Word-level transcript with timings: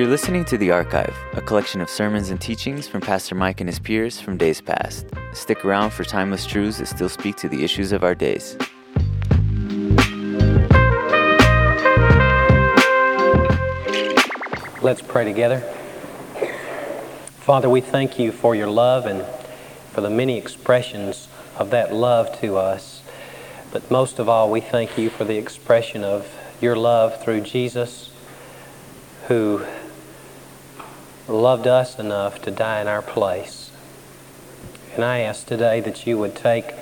You're 0.00 0.08
listening 0.08 0.46
to 0.46 0.56
The 0.56 0.70
Archive, 0.70 1.14
a 1.34 1.42
collection 1.42 1.82
of 1.82 1.90
sermons 1.90 2.30
and 2.30 2.40
teachings 2.40 2.88
from 2.88 3.02
Pastor 3.02 3.34
Mike 3.34 3.60
and 3.60 3.68
his 3.68 3.78
peers 3.78 4.18
from 4.18 4.38
days 4.38 4.58
past. 4.58 5.06
Stick 5.34 5.62
around 5.62 5.90
for 5.90 6.04
timeless 6.04 6.46
truths 6.46 6.78
that 6.78 6.86
still 6.86 7.10
speak 7.10 7.36
to 7.36 7.50
the 7.50 7.62
issues 7.62 7.92
of 7.92 8.02
our 8.02 8.14
days. 8.14 8.56
Let's 14.80 15.02
pray 15.02 15.24
together. 15.24 15.60
Father, 17.40 17.68
we 17.68 17.82
thank 17.82 18.18
you 18.18 18.32
for 18.32 18.54
your 18.54 18.70
love 18.70 19.04
and 19.04 19.26
for 19.92 20.00
the 20.00 20.08
many 20.08 20.38
expressions 20.38 21.28
of 21.58 21.68
that 21.72 21.92
love 21.92 22.40
to 22.40 22.56
us. 22.56 23.02
But 23.70 23.90
most 23.90 24.18
of 24.18 24.30
all, 24.30 24.50
we 24.50 24.62
thank 24.62 24.96
you 24.96 25.10
for 25.10 25.24
the 25.24 25.36
expression 25.36 26.02
of 26.02 26.26
your 26.58 26.74
love 26.74 27.22
through 27.22 27.42
Jesus, 27.42 28.10
who 29.28 29.66
loved 31.30 31.66
us 31.66 31.98
enough 31.98 32.42
to 32.42 32.50
die 32.50 32.80
in 32.80 32.88
our 32.88 33.02
place. 33.02 33.70
And 34.94 35.04
I 35.04 35.20
ask 35.20 35.46
today 35.46 35.80
that 35.80 36.06
you 36.06 36.18
would 36.18 36.34
take 36.34 36.74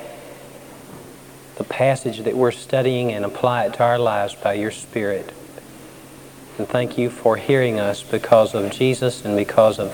the 1.56 1.64
passage 1.64 2.20
that 2.20 2.36
we're 2.36 2.52
studying 2.52 3.12
and 3.12 3.24
apply 3.24 3.66
it 3.66 3.74
to 3.74 3.82
our 3.82 3.98
lives 3.98 4.34
by 4.34 4.54
your 4.54 4.70
Spirit. 4.70 5.32
And 6.56 6.68
thank 6.68 6.96
you 6.96 7.10
for 7.10 7.36
hearing 7.36 7.78
us 7.78 8.02
because 8.02 8.54
of 8.54 8.72
Jesus 8.72 9.24
and 9.24 9.36
because 9.36 9.78
of 9.78 9.90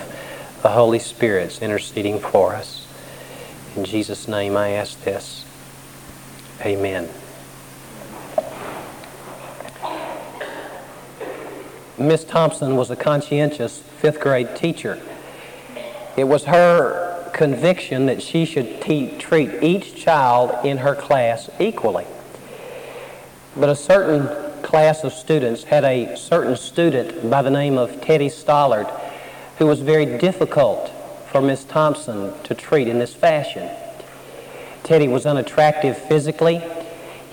the 0.62 0.70
Holy 0.70 0.98
Spirit's 0.98 1.60
interceding 1.60 2.18
for 2.18 2.54
us. 2.54 2.86
In 3.76 3.84
Jesus' 3.84 4.28
name 4.28 4.56
I 4.56 4.70
ask 4.70 5.02
this. 5.04 5.44
Amen. 6.62 7.08
Miss 11.96 12.24
Thompson 12.24 12.76
was 12.76 12.90
a 12.90 12.96
conscientious 12.96 13.78
fifth 13.78 14.20
grade 14.20 14.56
teacher. 14.56 15.00
It 16.16 16.24
was 16.24 16.44
her 16.44 17.30
conviction 17.32 18.06
that 18.06 18.22
she 18.22 18.44
should 18.44 18.80
te- 18.80 19.16
treat 19.18 19.62
each 19.62 19.94
child 19.96 20.64
in 20.64 20.78
her 20.78 20.94
class 20.94 21.50
equally. 21.58 22.06
But 23.56 23.68
a 23.68 23.76
certain 23.76 24.28
class 24.62 25.04
of 25.04 25.12
students 25.12 25.64
had 25.64 25.84
a 25.84 26.16
certain 26.16 26.56
student 26.56 27.30
by 27.30 27.42
the 27.42 27.50
name 27.50 27.78
of 27.78 28.00
Teddy 28.00 28.28
Stallard 28.28 28.90
who 29.58 29.66
was 29.66 29.80
very 29.80 30.06
difficult 30.18 30.90
for 31.30 31.40
Miss 31.40 31.64
Thompson 31.64 32.32
to 32.42 32.54
treat 32.54 32.88
in 32.88 32.98
this 32.98 33.14
fashion. 33.14 33.68
Teddy 34.82 35.08
was 35.08 35.26
unattractive 35.26 35.96
physically. 35.96 36.62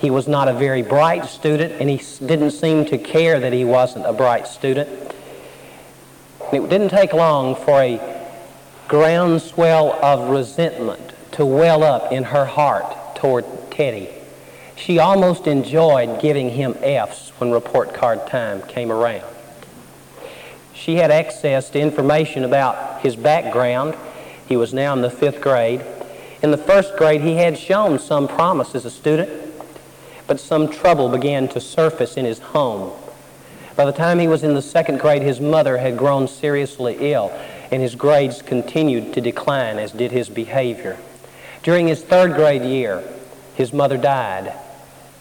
He 0.02 0.10
was 0.10 0.26
not 0.26 0.48
a 0.48 0.52
very 0.52 0.82
bright 0.82 1.26
student, 1.26 1.74
and 1.80 1.88
he 1.88 2.02
didn't 2.26 2.50
seem 2.50 2.84
to 2.86 2.98
care 2.98 3.38
that 3.38 3.52
he 3.52 3.64
wasn't 3.64 4.04
a 4.04 4.12
bright 4.12 4.48
student. 4.48 4.88
It 6.52 6.68
didn't 6.68 6.88
take 6.88 7.12
long 7.12 7.54
for 7.54 7.80
a 7.80 8.00
groundswell 8.88 9.92
of 10.04 10.28
resentment 10.28 11.12
to 11.32 11.46
well 11.46 11.84
up 11.84 12.10
in 12.10 12.24
her 12.24 12.44
heart 12.44 13.14
toward 13.14 13.44
Teddy. 13.70 14.08
She 14.74 14.98
almost 14.98 15.46
enjoyed 15.46 16.20
giving 16.20 16.50
him 16.50 16.74
F's 16.82 17.30
when 17.38 17.52
report 17.52 17.94
card 17.94 18.26
time 18.26 18.60
came 18.62 18.90
around. 18.90 19.32
She 20.74 20.96
had 20.96 21.12
access 21.12 21.70
to 21.70 21.80
information 21.80 22.42
about 22.42 23.02
his 23.02 23.14
background. 23.14 23.94
He 24.48 24.56
was 24.56 24.74
now 24.74 24.94
in 24.94 25.00
the 25.00 25.10
fifth 25.10 25.40
grade. 25.40 25.84
In 26.42 26.50
the 26.50 26.58
first 26.58 26.96
grade, 26.96 27.20
he 27.20 27.36
had 27.36 27.56
shown 27.56 28.00
some 28.00 28.26
promise 28.26 28.74
as 28.74 28.84
a 28.84 28.90
student, 28.90 29.30
but 30.32 30.40
some 30.40 30.66
trouble 30.66 31.10
began 31.10 31.46
to 31.46 31.60
surface 31.60 32.16
in 32.16 32.24
his 32.24 32.38
home. 32.38 32.90
By 33.76 33.84
the 33.84 33.92
time 33.92 34.18
he 34.18 34.28
was 34.28 34.42
in 34.42 34.54
the 34.54 34.62
second 34.62 34.98
grade, 34.98 35.20
his 35.20 35.42
mother 35.42 35.76
had 35.76 35.98
grown 35.98 36.26
seriously 36.26 36.96
ill, 37.00 37.30
and 37.70 37.82
his 37.82 37.94
grades 37.94 38.40
continued 38.40 39.12
to 39.12 39.20
decline, 39.20 39.78
as 39.78 39.92
did 39.92 40.10
his 40.10 40.30
behavior. 40.30 40.96
During 41.62 41.86
his 41.86 42.02
third 42.02 42.32
grade 42.32 42.62
year, 42.62 43.04
his 43.56 43.74
mother 43.74 43.98
died, 43.98 44.54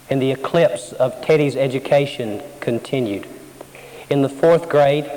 and 0.09 0.21
the 0.21 0.31
eclipse 0.31 0.93
of 0.93 1.21
Teddy's 1.21 1.57
education 1.57 2.41
continued. 2.61 3.27
In 4.09 4.21
the 4.21 4.29
fourth 4.29 4.69
grade, 4.69 5.11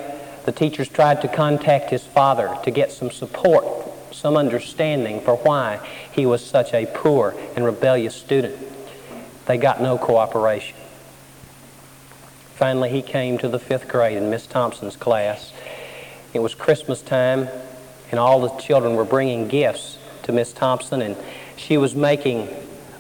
the 0.44 0.50
teachers 0.50 0.88
tried 0.88 1.22
to 1.22 1.28
contact 1.28 1.91
his 1.91 2.03
father 2.03 2.59
to 2.65 2.72
get 2.72 2.91
some 2.91 3.12
support, 3.12 3.65
some 4.10 4.37
understanding 4.37 5.21
for 5.21 5.37
why 5.37 5.78
he 6.10 6.27
was 6.27 6.44
such 6.44 6.75
a 6.75 6.87
poor 6.87 7.37
and 7.54 7.65
rebellious 7.65 8.16
student. 8.16 8.56
They 9.47 9.59
got 9.59 9.81
no 9.81 9.99
cooperation. 9.99 10.77
Finally, 12.55 12.91
he 12.91 13.03
came 13.03 13.37
to 13.38 13.49
the 13.49 13.59
fifth 13.59 13.88
grade 13.88 14.16
in 14.16 14.31
Miss 14.31 14.47
Thompson's 14.47 14.97
class. 14.97 15.53
It 16.32 16.38
was 16.38 16.55
Christmas 16.55 17.03
time, 17.03 17.49
and 18.10 18.19
all 18.19 18.41
the 18.41 18.50
children 18.60 18.97
were 18.97 19.04
bringing 19.04 19.49
gifts 19.49 19.99
to 20.22 20.33
Miss 20.33 20.53
Thompson, 20.53 21.03
and 21.03 21.16
she 21.56 21.77
was 21.77 21.94
making 21.94 22.49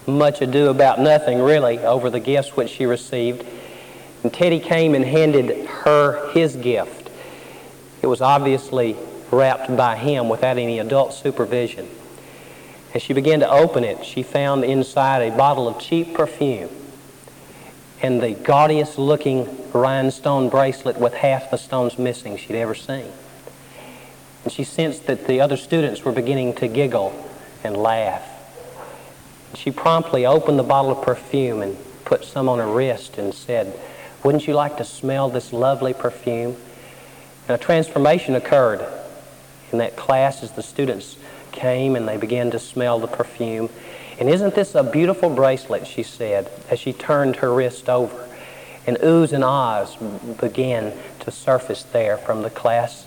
much 0.06 0.42
ado 0.42 0.68
about 0.68 1.00
nothing, 1.00 1.40
really, 1.40 1.78
over 1.78 2.10
the 2.10 2.20
gifts 2.20 2.56
which 2.56 2.70
she 2.70 2.84
received. 2.84 3.44
And 4.22 4.32
Teddy 4.32 4.60
came 4.60 4.94
and 4.94 5.04
handed 5.04 5.66
her 5.66 6.30
his 6.32 6.56
gift. 6.56 7.10
It 8.02 8.06
was 8.06 8.20
obviously 8.20 8.96
wrapped 9.30 9.74
by 9.76 9.96
him 9.96 10.28
without 10.28 10.58
any 10.58 10.78
adult 10.78 11.14
supervision. 11.14 11.88
As 12.94 13.02
she 13.02 13.12
began 13.12 13.40
to 13.40 13.50
open 13.50 13.82
it, 13.82 14.04
she 14.04 14.22
found 14.22 14.64
inside 14.64 15.20
a 15.20 15.36
bottle 15.36 15.66
of 15.66 15.80
cheap 15.80 16.14
perfume 16.14 16.70
and 18.00 18.20
the 18.20 18.30
gaudiest 18.30 18.98
looking 18.98 19.48
rhinestone 19.72 20.48
bracelet 20.48 20.98
with 20.98 21.14
half 21.14 21.50
the 21.50 21.56
stones 21.56 21.98
missing 21.98 22.36
she'd 22.36 22.56
ever 22.56 22.74
seen. 22.74 23.10
And 24.44 24.52
she 24.52 24.62
sensed 24.62 25.06
that 25.06 25.26
the 25.26 25.40
other 25.40 25.56
students 25.56 26.04
were 26.04 26.12
beginning 26.12 26.54
to 26.56 26.68
giggle 26.68 27.12
and 27.64 27.76
laugh. 27.76 28.22
She 29.54 29.70
promptly 29.70 30.26
opened 30.26 30.58
the 30.58 30.64
bottle 30.64 30.92
of 30.92 31.02
perfume 31.02 31.62
and 31.62 31.76
put 32.04 32.24
some 32.24 32.48
on 32.48 32.58
her 32.58 32.66
wrist 32.66 33.18
and 33.18 33.34
said, 33.34 33.76
Wouldn't 34.22 34.46
you 34.46 34.54
like 34.54 34.76
to 34.76 34.84
smell 34.84 35.30
this 35.30 35.52
lovely 35.52 35.94
perfume? 35.94 36.56
And 37.48 37.54
a 37.54 37.58
transformation 37.58 38.34
occurred 38.34 38.86
in 39.72 39.78
that 39.78 39.96
class 39.96 40.42
as 40.42 40.52
the 40.52 40.62
students 40.62 41.16
came 41.54 41.96
and 41.96 42.06
they 42.06 42.18
began 42.18 42.50
to 42.50 42.58
smell 42.58 42.98
the 42.98 43.06
perfume. 43.06 43.70
And 44.18 44.28
isn't 44.28 44.54
this 44.54 44.74
a 44.74 44.82
beautiful 44.82 45.30
bracelet, 45.30 45.86
she 45.86 46.02
said, 46.02 46.50
as 46.70 46.78
she 46.78 46.92
turned 46.92 47.36
her 47.36 47.52
wrist 47.52 47.88
over. 47.88 48.28
And 48.86 48.98
oohs 48.98 49.32
and 49.32 49.42
ahs 49.42 49.96
began 50.40 50.92
to 51.20 51.30
surface 51.30 51.82
there 51.84 52.18
from 52.18 52.42
the 52.42 52.50
class. 52.50 53.06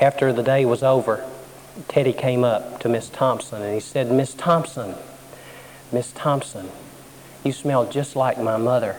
After 0.00 0.32
the 0.32 0.42
day 0.42 0.64
was 0.64 0.82
over, 0.82 1.28
Teddy 1.88 2.12
came 2.12 2.44
up 2.44 2.80
to 2.80 2.88
Miss 2.88 3.08
Thompson 3.08 3.62
and 3.62 3.74
he 3.74 3.80
said, 3.80 4.10
Miss 4.10 4.34
Thompson, 4.34 4.94
Miss 5.92 6.12
Thompson, 6.12 6.70
you 7.44 7.52
smell 7.52 7.88
just 7.88 8.16
like 8.16 8.38
my 8.38 8.56
mother. 8.56 8.96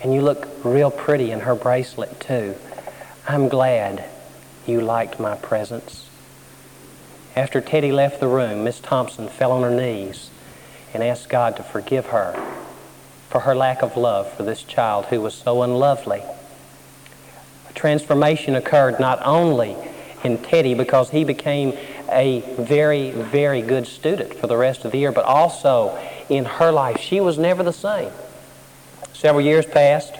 And 0.00 0.14
you 0.14 0.22
look 0.22 0.48
real 0.64 0.90
pretty 0.90 1.32
in 1.32 1.40
her 1.40 1.56
bracelet, 1.56 2.20
too. 2.20 2.54
I'm 3.26 3.48
glad 3.48 4.04
you 4.68 4.80
liked 4.80 5.18
my 5.18 5.34
presents. 5.36 6.08
After 7.34 7.60
Teddy 7.60 7.92
left 7.92 8.20
the 8.20 8.28
room, 8.28 8.64
Miss 8.64 8.80
Thompson 8.80 9.28
fell 9.28 9.52
on 9.52 9.62
her 9.62 9.70
knees 9.70 10.30
and 10.92 11.02
asked 11.02 11.28
God 11.28 11.56
to 11.56 11.62
forgive 11.62 12.06
her 12.06 12.34
for 13.28 13.40
her 13.40 13.54
lack 13.54 13.82
of 13.82 13.96
love 13.96 14.32
for 14.32 14.42
this 14.42 14.62
child 14.62 15.06
who 15.06 15.20
was 15.20 15.34
so 15.34 15.62
unlovely. 15.62 16.22
A 17.68 17.72
transformation 17.74 18.54
occurred 18.54 18.98
not 18.98 19.20
only 19.24 19.76
in 20.24 20.38
Teddy 20.38 20.74
because 20.74 21.10
he 21.10 21.24
became 21.24 21.74
a 22.10 22.40
very, 22.58 23.10
very 23.10 23.62
good 23.62 23.86
student 23.86 24.34
for 24.34 24.46
the 24.46 24.56
rest 24.56 24.84
of 24.84 24.92
the 24.92 24.98
year, 24.98 25.12
but 25.12 25.24
also 25.24 25.96
in 26.28 26.44
her 26.44 26.72
life. 26.72 26.98
She 27.00 27.20
was 27.20 27.38
never 27.38 27.62
the 27.62 27.72
same. 27.72 28.10
Several 29.12 29.44
years 29.44 29.66
passed, 29.66 30.14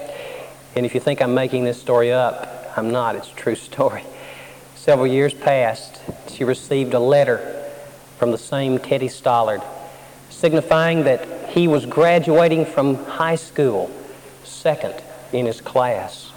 and 0.76 0.84
if 0.86 0.94
you 0.94 1.00
think 1.00 1.20
I'm 1.22 1.34
making 1.34 1.64
this 1.64 1.80
story 1.80 2.12
up, 2.12 2.72
I'm 2.76 2.90
not. 2.90 3.16
It's 3.16 3.30
a 3.30 3.34
true 3.34 3.54
story. 3.56 4.04
Several 4.88 5.06
years 5.06 5.34
passed. 5.34 6.00
She 6.30 6.44
received 6.44 6.94
a 6.94 6.98
letter 6.98 7.62
from 8.16 8.30
the 8.30 8.38
same 8.38 8.78
Teddy 8.78 9.08
Stallard 9.08 9.62
signifying 10.30 11.04
that 11.04 11.50
he 11.50 11.68
was 11.68 11.84
graduating 11.84 12.64
from 12.64 12.94
high 13.04 13.34
school, 13.34 13.90
second 14.44 14.94
in 15.30 15.44
his 15.44 15.60
class. 15.60 16.32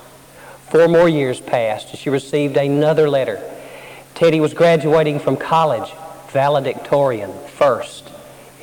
Four 0.68 0.90
more 0.90 1.08
years 1.08 1.40
passed. 1.40 1.96
She 1.96 2.10
received 2.10 2.58
another 2.58 3.10
letter. 3.10 3.42
Teddy 4.16 4.42
was 4.42 4.54
graduating 4.54 5.20
from 5.20 5.38
college, 5.38 5.90
valedictorian, 6.34 7.32
first 7.56 8.10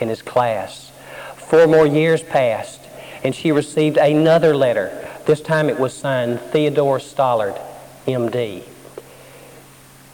in 0.01 0.11
his 0.11 0.21
class. 0.21 0.93
Four 1.39 1.67
more 1.67 1.87
years 1.87 2.23
passed 2.23 2.83
and 3.25 3.35
she 3.35 3.53
received 3.53 3.97
another 3.97 4.55
letter. 4.55 5.09
This 5.25 5.41
time 5.41 5.71
it 5.71 5.81
was 5.81 5.95
signed 5.95 6.41
Theodore 6.53 6.99
Stallard, 6.99 7.59
MD. 8.07 8.65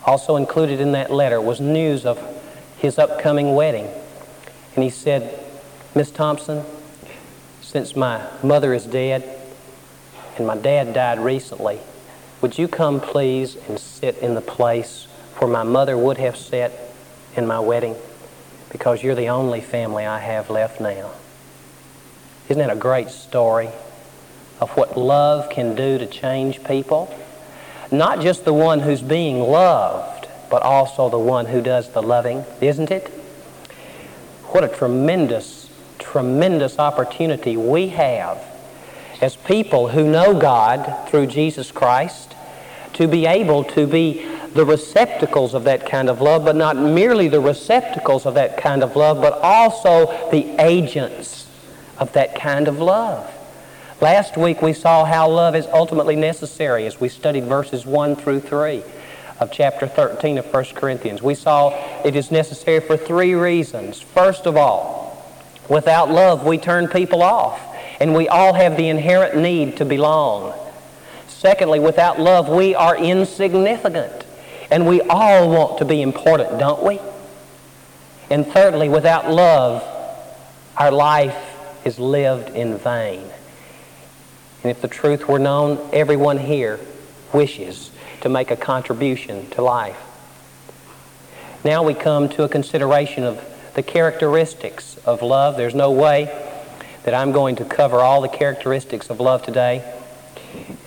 Also 0.06 0.36
included 0.36 0.80
in 0.80 0.92
that 0.92 1.10
letter 1.10 1.40
was 1.40 1.60
news 1.60 2.04
of 2.04 2.20
his 2.78 2.98
upcoming 2.98 3.54
wedding. 3.54 3.88
And 4.74 4.84
he 4.84 4.90
said, 4.90 5.40
Miss 5.94 6.10
Thompson, 6.10 6.64
since 7.62 7.96
my 7.96 8.26
mother 8.42 8.74
is 8.74 8.84
dead, 8.84 9.40
and 10.36 10.46
my 10.46 10.56
dad 10.56 10.92
died 10.92 11.18
recently. 11.20 11.78
Would 12.40 12.58
you 12.58 12.68
come, 12.68 13.00
please, 13.00 13.56
and 13.68 13.78
sit 13.78 14.18
in 14.18 14.34
the 14.34 14.40
place 14.40 15.06
where 15.38 15.50
my 15.50 15.62
mother 15.62 15.96
would 15.96 16.18
have 16.18 16.36
sat 16.36 16.72
in 17.36 17.46
my 17.46 17.60
wedding? 17.60 17.96
Because 18.70 19.02
you're 19.02 19.14
the 19.14 19.28
only 19.28 19.60
family 19.60 20.04
I 20.04 20.18
have 20.18 20.50
left 20.50 20.80
now. 20.80 21.10
Isn't 22.48 22.58
that 22.58 22.76
a 22.76 22.78
great 22.78 23.08
story 23.08 23.70
of 24.60 24.70
what 24.76 24.98
love 24.98 25.48
can 25.48 25.74
do 25.74 25.96
to 25.96 26.06
change 26.06 26.62
people? 26.64 27.14
Not 27.98 28.20
just 28.20 28.44
the 28.44 28.52
one 28.52 28.80
who's 28.80 29.02
being 29.02 29.40
loved, 29.40 30.26
but 30.50 30.62
also 30.62 31.08
the 31.08 31.18
one 31.18 31.46
who 31.46 31.60
does 31.60 31.90
the 31.90 32.02
loving, 32.02 32.44
isn't 32.60 32.90
it? 32.90 33.08
What 34.46 34.64
a 34.64 34.68
tremendous, 34.68 35.70
tremendous 35.98 36.78
opportunity 36.78 37.56
we 37.56 37.88
have 37.88 38.38
as 39.20 39.36
people 39.36 39.88
who 39.88 40.10
know 40.10 40.38
God 40.38 41.08
through 41.08 41.26
Jesus 41.26 41.70
Christ 41.70 42.34
to 42.94 43.08
be 43.08 43.26
able 43.26 43.64
to 43.64 43.86
be 43.86 44.26
the 44.54 44.64
receptacles 44.64 45.54
of 45.54 45.64
that 45.64 45.86
kind 45.86 46.08
of 46.08 46.20
love, 46.20 46.44
but 46.44 46.56
not 46.56 46.76
merely 46.76 47.28
the 47.28 47.40
receptacles 47.40 48.26
of 48.26 48.34
that 48.34 48.56
kind 48.56 48.82
of 48.82 48.96
love, 48.96 49.20
but 49.20 49.40
also 49.40 50.30
the 50.30 50.54
agents 50.60 51.48
of 51.98 52.12
that 52.12 52.34
kind 52.34 52.68
of 52.68 52.78
love. 52.78 53.33
Last 54.00 54.36
week 54.36 54.60
we 54.60 54.72
saw 54.72 55.04
how 55.04 55.30
love 55.30 55.54
is 55.54 55.66
ultimately 55.66 56.16
necessary 56.16 56.84
as 56.86 57.00
we 57.00 57.08
studied 57.08 57.44
verses 57.44 57.86
1 57.86 58.16
through 58.16 58.40
3 58.40 58.82
of 59.38 59.52
chapter 59.52 59.86
13 59.86 60.38
of 60.38 60.52
1 60.52 60.64
Corinthians. 60.74 61.22
We 61.22 61.36
saw 61.36 61.70
it 62.04 62.16
is 62.16 62.30
necessary 62.30 62.80
for 62.80 62.96
three 62.96 63.34
reasons. 63.34 64.00
First 64.00 64.46
of 64.46 64.56
all, 64.56 65.24
without 65.68 66.10
love 66.10 66.44
we 66.44 66.58
turn 66.58 66.88
people 66.88 67.22
off, 67.22 67.60
and 68.00 68.14
we 68.14 68.28
all 68.28 68.54
have 68.54 68.76
the 68.76 68.88
inherent 68.88 69.36
need 69.36 69.76
to 69.76 69.84
belong. 69.84 70.52
Secondly, 71.28 71.78
without 71.78 72.18
love 72.18 72.48
we 72.48 72.74
are 72.74 72.96
insignificant, 72.96 74.24
and 74.72 74.86
we 74.86 75.02
all 75.02 75.48
want 75.48 75.78
to 75.78 75.84
be 75.84 76.02
important, 76.02 76.58
don't 76.58 76.82
we? 76.82 76.98
And 78.28 78.44
thirdly, 78.44 78.88
without 78.88 79.30
love, 79.30 79.84
our 80.76 80.90
life 80.90 81.36
is 81.84 82.00
lived 82.00 82.50
in 82.50 82.76
vain. 82.76 83.22
And 84.64 84.70
if 84.70 84.80
the 84.80 84.88
truth 84.88 85.28
were 85.28 85.38
known, 85.38 85.90
everyone 85.92 86.38
here 86.38 86.80
wishes 87.34 87.90
to 88.22 88.30
make 88.30 88.50
a 88.50 88.56
contribution 88.56 89.50
to 89.50 89.62
life. 89.62 90.00
Now 91.62 91.82
we 91.82 91.92
come 91.92 92.30
to 92.30 92.44
a 92.44 92.48
consideration 92.48 93.24
of 93.24 93.44
the 93.74 93.82
characteristics 93.82 94.96
of 95.04 95.20
love. 95.20 95.58
There's 95.58 95.74
no 95.74 95.90
way 95.90 96.24
that 97.02 97.12
I'm 97.12 97.30
going 97.30 97.56
to 97.56 97.64
cover 97.66 97.98
all 97.98 98.22
the 98.22 98.28
characteristics 98.28 99.10
of 99.10 99.20
love 99.20 99.42
today. 99.42 99.84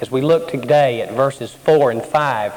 As 0.01 0.09
we 0.09 0.21
look 0.21 0.49
today 0.49 1.01
at 1.01 1.13
verses 1.13 1.53
4 1.53 1.91
and 1.91 2.01
5, 2.01 2.53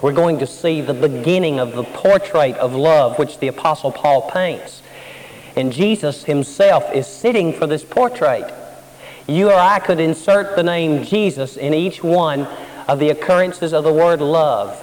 we're 0.00 0.12
going 0.12 0.38
to 0.38 0.46
see 0.46 0.80
the 0.80 0.94
beginning 0.94 1.58
of 1.58 1.72
the 1.72 1.82
portrait 1.82 2.54
of 2.58 2.72
love 2.72 3.18
which 3.18 3.40
the 3.40 3.48
Apostle 3.48 3.90
Paul 3.90 4.30
paints. 4.30 4.80
And 5.56 5.72
Jesus 5.72 6.22
himself 6.22 6.94
is 6.94 7.08
sitting 7.08 7.52
for 7.52 7.66
this 7.66 7.82
portrait. 7.82 8.52
You 9.26 9.50
or 9.50 9.58
I 9.58 9.80
could 9.80 9.98
insert 9.98 10.54
the 10.54 10.62
name 10.62 11.04
Jesus 11.04 11.56
in 11.56 11.74
each 11.74 12.02
one 12.02 12.46
of 12.86 13.00
the 13.00 13.10
occurrences 13.10 13.72
of 13.72 13.82
the 13.82 13.92
word 13.92 14.20
love, 14.20 14.80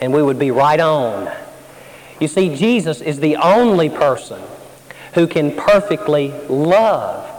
and 0.00 0.12
we 0.12 0.22
would 0.22 0.38
be 0.38 0.50
right 0.50 0.80
on. 0.80 1.32
You 2.20 2.28
see, 2.28 2.54
Jesus 2.54 3.00
is 3.00 3.20
the 3.20 3.36
only 3.36 3.88
person 3.88 4.40
who 5.14 5.26
can 5.26 5.56
perfectly 5.56 6.32
love. 6.48 7.30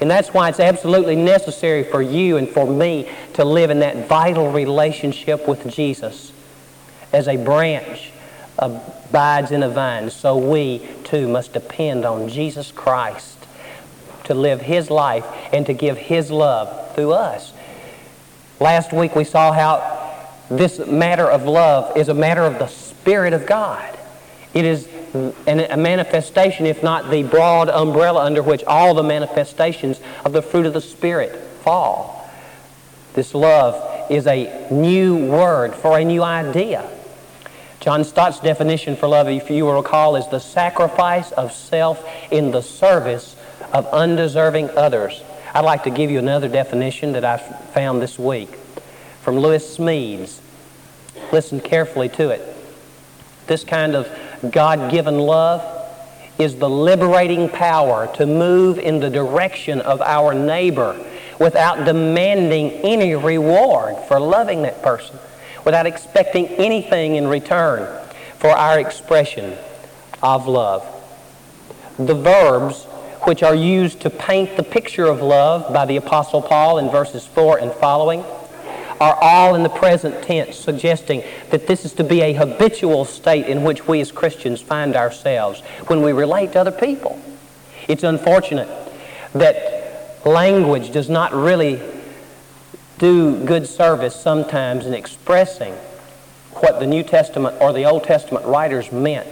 And 0.00 0.10
that's 0.10 0.32
why 0.32 0.48
it's 0.48 0.60
absolutely 0.60 1.16
necessary 1.16 1.82
for 1.82 2.02
you 2.02 2.36
and 2.36 2.48
for 2.48 2.66
me 2.66 3.10
to 3.34 3.44
live 3.44 3.70
in 3.70 3.80
that 3.80 4.08
vital 4.08 4.52
relationship 4.52 5.48
with 5.48 5.68
Jesus. 5.68 6.32
As 7.12 7.26
a 7.26 7.36
branch 7.36 8.10
abides 8.58 9.50
in 9.50 9.62
a 9.62 9.68
vine, 9.68 10.10
so 10.10 10.36
we 10.36 10.86
too 11.04 11.26
must 11.26 11.52
depend 11.52 12.04
on 12.04 12.28
Jesus 12.28 12.70
Christ 12.70 13.43
to 14.24 14.34
live 14.34 14.60
His 14.60 14.90
life 14.90 15.24
and 15.52 15.66
to 15.66 15.72
give 15.72 15.96
His 15.96 16.30
love 16.30 16.94
through 16.94 17.12
us. 17.12 17.52
Last 18.60 18.92
week 18.92 19.14
we 19.14 19.24
saw 19.24 19.52
how 19.52 20.02
this 20.50 20.78
matter 20.78 21.28
of 21.28 21.44
love 21.44 21.96
is 21.96 22.08
a 22.08 22.14
matter 22.14 22.42
of 22.42 22.58
the 22.58 22.66
Spirit 22.66 23.32
of 23.32 23.46
God. 23.46 23.98
It 24.52 24.64
is 24.64 24.88
a 25.14 25.76
manifestation, 25.76 26.66
if 26.66 26.82
not 26.82 27.10
the 27.10 27.22
broad 27.22 27.68
umbrella 27.68 28.24
under 28.24 28.42
which 28.42 28.64
all 28.64 28.94
the 28.94 29.02
manifestations 29.02 30.00
of 30.24 30.32
the 30.32 30.42
fruit 30.42 30.66
of 30.66 30.72
the 30.72 30.80
Spirit 30.80 31.36
fall. 31.62 32.30
This 33.14 33.34
love 33.34 34.10
is 34.10 34.26
a 34.26 34.68
new 34.70 35.30
word 35.30 35.74
for 35.74 35.98
a 35.98 36.04
new 36.04 36.22
idea. 36.22 36.88
John 37.80 38.04
Stott's 38.04 38.40
definition 38.40 38.96
for 38.96 39.08
love, 39.08 39.28
if 39.28 39.50
you 39.50 39.66
will 39.66 39.74
recall, 39.74 40.16
is 40.16 40.26
the 40.28 40.38
sacrifice 40.38 41.32
of 41.32 41.52
self 41.52 42.04
in 42.30 42.50
the 42.50 42.62
service 42.62 43.36
of 43.72 43.86
undeserving 43.86 44.70
others. 44.70 45.22
I'd 45.54 45.64
like 45.64 45.84
to 45.84 45.90
give 45.90 46.10
you 46.10 46.18
another 46.18 46.48
definition 46.48 47.12
that 47.12 47.24
I 47.24 47.36
found 47.36 48.02
this 48.02 48.18
week 48.18 48.50
from 49.22 49.38
Lewis 49.38 49.78
Smedes. 49.78 50.40
Listen 51.32 51.60
carefully 51.60 52.08
to 52.10 52.30
it. 52.30 52.56
This 53.46 53.64
kind 53.64 53.94
of 53.94 54.08
God 54.50 54.90
given 54.90 55.18
love 55.18 55.62
is 56.38 56.56
the 56.56 56.68
liberating 56.68 57.48
power 57.48 58.12
to 58.16 58.26
move 58.26 58.78
in 58.78 59.00
the 59.00 59.10
direction 59.10 59.80
of 59.80 60.00
our 60.02 60.34
neighbor 60.34 60.98
without 61.38 61.84
demanding 61.84 62.70
any 62.70 63.14
reward 63.14 63.96
for 64.08 64.18
loving 64.18 64.62
that 64.62 64.82
person, 64.82 65.16
without 65.64 65.86
expecting 65.86 66.46
anything 66.48 67.16
in 67.16 67.28
return 67.28 67.86
for 68.38 68.50
our 68.50 68.78
expression 68.78 69.56
of 70.22 70.48
love. 70.48 70.84
The 71.98 72.14
verbs 72.14 72.86
which 73.24 73.42
are 73.42 73.54
used 73.54 74.00
to 74.00 74.10
paint 74.10 74.56
the 74.56 74.62
picture 74.62 75.06
of 75.06 75.20
love 75.20 75.72
by 75.72 75.84
the 75.86 75.96
Apostle 75.96 76.42
Paul 76.42 76.78
in 76.78 76.90
verses 76.90 77.26
4 77.26 77.58
and 77.58 77.72
following 77.72 78.24
are 79.00 79.18
all 79.20 79.54
in 79.54 79.62
the 79.62 79.68
present 79.68 80.22
tense, 80.22 80.56
suggesting 80.56 81.22
that 81.50 81.66
this 81.66 81.84
is 81.84 81.92
to 81.94 82.04
be 82.04 82.20
a 82.20 82.32
habitual 82.32 83.04
state 83.04 83.46
in 83.46 83.64
which 83.64 83.86
we 83.86 84.00
as 84.00 84.12
Christians 84.12 84.62
find 84.62 84.94
ourselves 84.96 85.60
when 85.88 86.02
we 86.02 86.12
relate 86.12 86.52
to 86.52 86.60
other 86.60 86.70
people. 86.70 87.20
It's 87.88 88.04
unfortunate 88.04 88.68
that 89.32 90.24
language 90.24 90.92
does 90.92 91.10
not 91.10 91.34
really 91.34 91.80
do 92.98 93.44
good 93.44 93.66
service 93.66 94.14
sometimes 94.14 94.86
in 94.86 94.94
expressing 94.94 95.74
what 96.52 96.78
the 96.78 96.86
New 96.86 97.02
Testament 97.02 97.56
or 97.60 97.72
the 97.72 97.84
Old 97.84 98.04
Testament 98.04 98.46
writers 98.46 98.92
meant. 98.92 99.28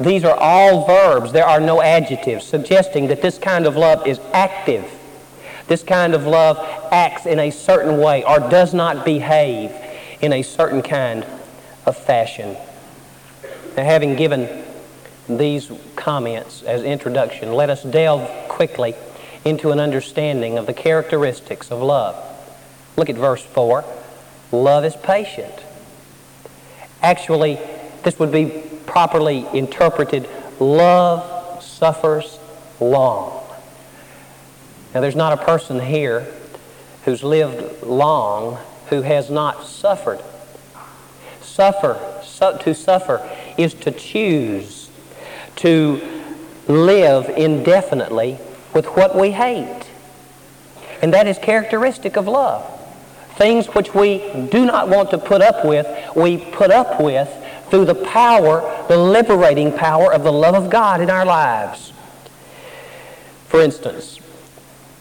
These 0.00 0.24
are 0.24 0.36
all 0.36 0.86
verbs. 0.86 1.32
There 1.32 1.46
are 1.46 1.60
no 1.60 1.82
adjectives, 1.82 2.46
suggesting 2.46 3.08
that 3.08 3.22
this 3.22 3.38
kind 3.38 3.66
of 3.66 3.76
love 3.76 4.06
is 4.06 4.20
active 4.32 4.88
this 5.68 5.82
kind 5.82 6.14
of 6.14 6.26
love 6.26 6.58
acts 6.90 7.26
in 7.26 7.38
a 7.38 7.50
certain 7.50 7.98
way 7.98 8.24
or 8.24 8.40
does 8.40 8.74
not 8.74 9.04
behave 9.04 9.70
in 10.20 10.32
a 10.32 10.42
certain 10.42 10.82
kind 10.82 11.24
of 11.86 11.96
fashion. 11.96 12.56
Now, 13.76 13.84
having 13.84 14.16
given 14.16 14.64
these 15.28 15.70
comments 15.94 16.62
as 16.62 16.82
introduction, 16.82 17.52
let 17.52 17.70
us 17.70 17.82
delve 17.82 18.28
quickly 18.48 18.94
into 19.44 19.70
an 19.70 19.78
understanding 19.78 20.58
of 20.58 20.66
the 20.66 20.72
characteristics 20.72 21.70
of 21.70 21.80
love. 21.80 22.16
Look 22.96 23.10
at 23.10 23.16
verse 23.16 23.42
4. 23.42 23.84
Love 24.50 24.84
is 24.84 24.96
patient. 24.96 25.54
Actually, 27.02 27.60
this 28.02 28.18
would 28.18 28.32
be 28.32 28.62
properly 28.88 29.46
interpreted 29.52 30.28
love 30.58 31.62
suffers 31.62 32.38
long. 32.80 33.44
Now, 34.94 35.00
there's 35.00 35.14
not 35.14 35.32
a 35.32 35.44
person 35.44 35.78
here 35.78 36.26
who's 37.04 37.22
lived 37.22 37.82
long 37.82 38.58
who 38.88 39.02
has 39.02 39.30
not 39.30 39.66
suffered. 39.66 40.20
Suffer, 41.42 42.00
su- 42.24 42.58
to 42.60 42.74
suffer 42.74 43.28
is 43.56 43.74
to 43.74 43.90
choose 43.90 44.90
to 45.56 46.00
live 46.66 47.28
indefinitely 47.30 48.38
with 48.74 48.86
what 48.86 49.16
we 49.16 49.30
hate. 49.32 49.86
And 51.02 51.12
that 51.12 51.26
is 51.26 51.38
characteristic 51.38 52.16
of 52.16 52.26
love. 52.26 52.64
Things 53.36 53.66
which 53.66 53.94
we 53.94 54.18
do 54.50 54.64
not 54.64 54.88
want 54.88 55.10
to 55.10 55.18
put 55.18 55.42
up 55.42 55.64
with, 55.64 55.86
we 56.16 56.38
put 56.38 56.70
up 56.70 57.00
with 57.00 57.28
through 57.70 57.84
the 57.84 57.94
power, 57.94 58.84
the 58.88 58.96
liberating 58.96 59.72
power 59.72 60.12
of 60.12 60.24
the 60.24 60.32
love 60.32 60.54
of 60.54 60.70
God 60.70 61.00
in 61.00 61.10
our 61.10 61.24
lives. 61.24 61.92
For 63.46 63.60
instance, 63.60 64.20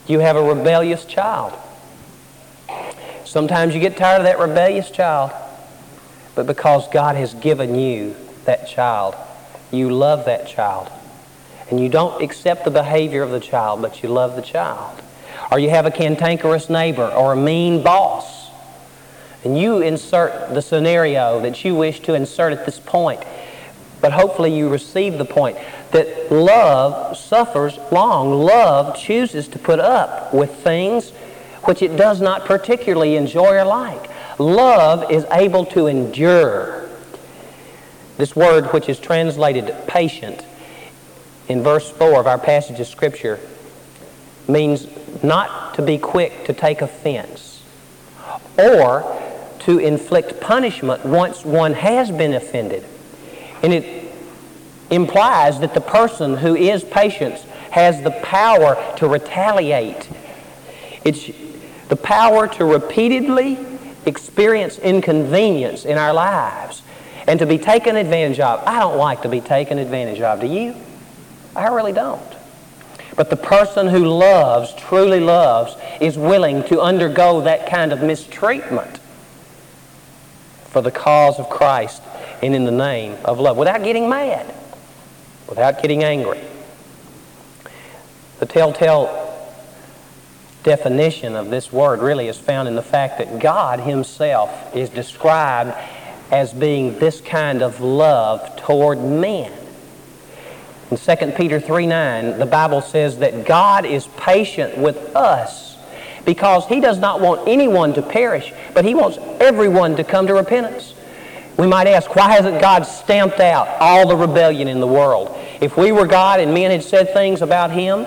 you 0.08 0.20
have 0.20 0.36
a 0.36 0.44
rebellious 0.44 1.06
child. 1.06 1.54
Sometimes 3.26 3.74
you 3.74 3.82
get 3.82 3.98
tired 3.98 4.20
of 4.20 4.24
that 4.24 4.40
rebellious 4.40 4.90
child, 4.90 5.32
but 6.34 6.48
because 6.48 6.88
God 6.90 7.16
has 7.16 7.34
given 7.34 7.76
you 7.76 8.16
that 8.46 8.68
child, 8.68 9.16
you 9.72 9.90
love 9.90 10.26
that 10.26 10.48
child. 10.48 10.90
And 11.70 11.80
you 11.80 11.90
don't 11.90 12.22
accept 12.22 12.64
the 12.64 12.72
behavior 12.72 13.22
of 13.22 13.32
the 13.32 13.42
child, 13.42 13.82
but 13.82 14.02
you 14.02 14.08
love 14.08 14.38
the 14.38 14.42
child. 14.42 15.02
or 15.52 15.60
you 15.60 15.70
have 15.70 15.86
a 15.86 15.92
cantankerous 15.92 16.70
neighbor 16.70 17.08
or 17.08 17.34
a 17.34 17.36
mean 17.36 17.82
boss, 17.84 18.37
and 19.48 19.58
you 19.58 19.80
insert 19.82 20.54
the 20.54 20.62
scenario 20.62 21.39
that 21.39 21.63
you 21.63 21.74
wish 21.74 22.01
to 22.01 22.13
insert 22.13 22.51
at 22.51 22.66
this 22.66 22.82
point, 22.82 23.24
but 24.01 24.12
hopefully 24.12 24.54
you 24.54 24.68
receive 24.68 25.18
the 25.18 25.24
point 25.24 25.58
that 25.94 26.30
love 26.30 27.16
suffers 27.16 27.80
long. 27.89 28.34
Love 28.34 28.98
chooses 28.98 29.48
to 29.48 29.58
put 29.58 29.80
up 29.80 30.34
with 30.34 30.54
things 30.56 31.12
which 31.63 31.82
it 31.82 31.96
does 31.96 32.20
not 32.20 32.44
particularly 32.44 33.16
enjoy 33.16 33.56
or 33.56 33.63
like. 33.63 34.10
Love 34.38 35.10
is 35.10 35.25
able 35.32 35.66
to 35.66 35.88
endure. 35.88 36.89
This 38.18 38.36
word, 38.36 38.66
which 38.74 38.89
is 38.89 39.00
translated 39.00 39.74
patient 39.88 40.46
in 41.48 41.63
verse 41.63 41.89
4 41.89 42.20
of 42.20 42.27
our 42.27 42.38
passage 42.38 42.82
of 42.82 42.88
Scripture, 42.88 43.39
means 44.50 44.88
not 45.24 45.75
to 45.75 45.82
be 45.82 45.98
quick 45.98 46.44
to 46.48 46.54
take 46.54 46.82
offense 46.82 47.63
or 48.58 49.24
to 49.68 49.80
inflict 49.80 50.40
punishment 50.40 51.04
once 51.04 51.44
one 51.44 51.74
has 51.74 52.10
been 52.10 52.34
offended. 52.34 52.86
And 53.62 53.74
it 53.74 54.14
implies 54.90 55.60
that 55.60 55.74
the 55.74 55.82
person 55.82 56.38
who 56.38 56.56
is 56.56 56.86
patient 56.86 57.38
has 57.72 58.02
the 58.02 58.12
power 58.12 58.78
to 58.96 59.10
retaliate. 59.10 60.10
It's 61.04 61.30
the 61.90 61.98
power 61.98 62.48
to 62.48 62.64
repeatedly 62.64 63.60
experience 64.06 64.80
inconvenience 64.80 65.84
in 65.84 65.98
our 65.98 66.14
lives 66.14 66.82
and 67.28 67.38
to 67.40 67.46
be 67.46 67.58
taken 67.58 67.98
advantage 67.98 68.40
of. 68.40 68.64
I 68.66 68.80
don't 68.80 68.98
like 68.98 69.24
to 69.24 69.30
be 69.30 69.42
taken 69.42 69.80
advantage 69.80 70.22
of. 70.22 70.40
Do 70.40 70.48
you? 70.48 70.76
I 71.58 71.68
really 71.68 71.92
don't. 71.92 72.24
But 73.18 73.30
the 73.30 73.36
person 73.36 73.88
who 73.88 74.06
loves, 74.06 74.74
truly 74.76 75.20
loves, 75.20 75.76
is 76.00 76.18
willing 76.18 76.64
to 76.70 76.80
undergo 76.80 77.42
that 77.42 77.70
kind 77.70 77.92
of 77.92 78.02
mistreatment 78.02 79.02
for 80.78 80.84
the 80.84 80.92
cause 80.92 81.40
of 81.40 81.50
Christ 81.50 82.04
and 82.44 82.54
in 82.54 82.64
the 82.64 82.72
name 82.72 83.18
of 83.26 83.40
love 83.40 83.58
without 83.58 83.82
getting 83.82 84.08
mad, 84.08 84.54
without 85.50 85.82
getting 85.82 86.04
angry. 86.04 86.40
The 88.38 88.46
telltale 88.46 89.50
definition 90.62 91.36
of 91.36 91.50
this 91.50 91.74
word 91.74 92.00
really 92.00 92.28
is 92.28 92.38
found 92.38 92.68
in 92.68 92.76
the 92.76 92.84
fact 92.84 93.18
that 93.18 93.40
God 93.40 93.80
Himself 93.80 94.76
is 94.76 94.92
described 94.92 95.76
as 96.30 96.54
being 96.54 97.00
this 97.00 97.22
kind 97.22 97.64
of 97.64 97.82
love 97.82 98.56
toward 98.58 99.00
men. 99.00 99.52
In 100.92 100.98
2 100.98 101.32
Peter 101.36 101.60
3 101.60 101.88
9, 101.88 102.38
the 102.38 102.46
Bible 102.46 102.82
says 102.82 103.18
that 103.18 103.48
God 103.48 103.84
is 103.84 104.06
patient 104.16 104.78
with 104.78 105.16
us 105.16 105.77
because 106.28 106.68
He 106.68 106.82
does 106.82 107.00
not 107.00 107.22
want 107.22 107.48
anyone 107.48 107.94
to 107.94 108.02
perish, 108.02 108.52
but 108.74 108.84
He 108.84 108.94
wants 108.94 109.18
everyone 109.40 109.96
to 109.96 110.04
come 110.04 110.28
to 110.28 110.34
repentance. 110.34 110.94
We 111.58 111.68
might 111.68 111.88
ask, 111.88 112.16
why 112.16 112.30
hasn't 112.30 112.60
God 112.60 112.84
stamped 112.84 113.40
out 113.40 113.70
all 113.80 114.08
the 114.08 114.16
rebellion 114.16 114.68
in 114.68 114.82
the 114.82 114.88
world? 114.88 115.36
If 115.62 115.78
we 115.78 115.94
were 115.94 116.06
God 116.06 116.42
and 116.42 116.54
men 116.54 116.70
had 116.70 116.84
said 116.84 117.14
things 117.14 117.42
about 117.42 117.72
Him, 117.72 118.06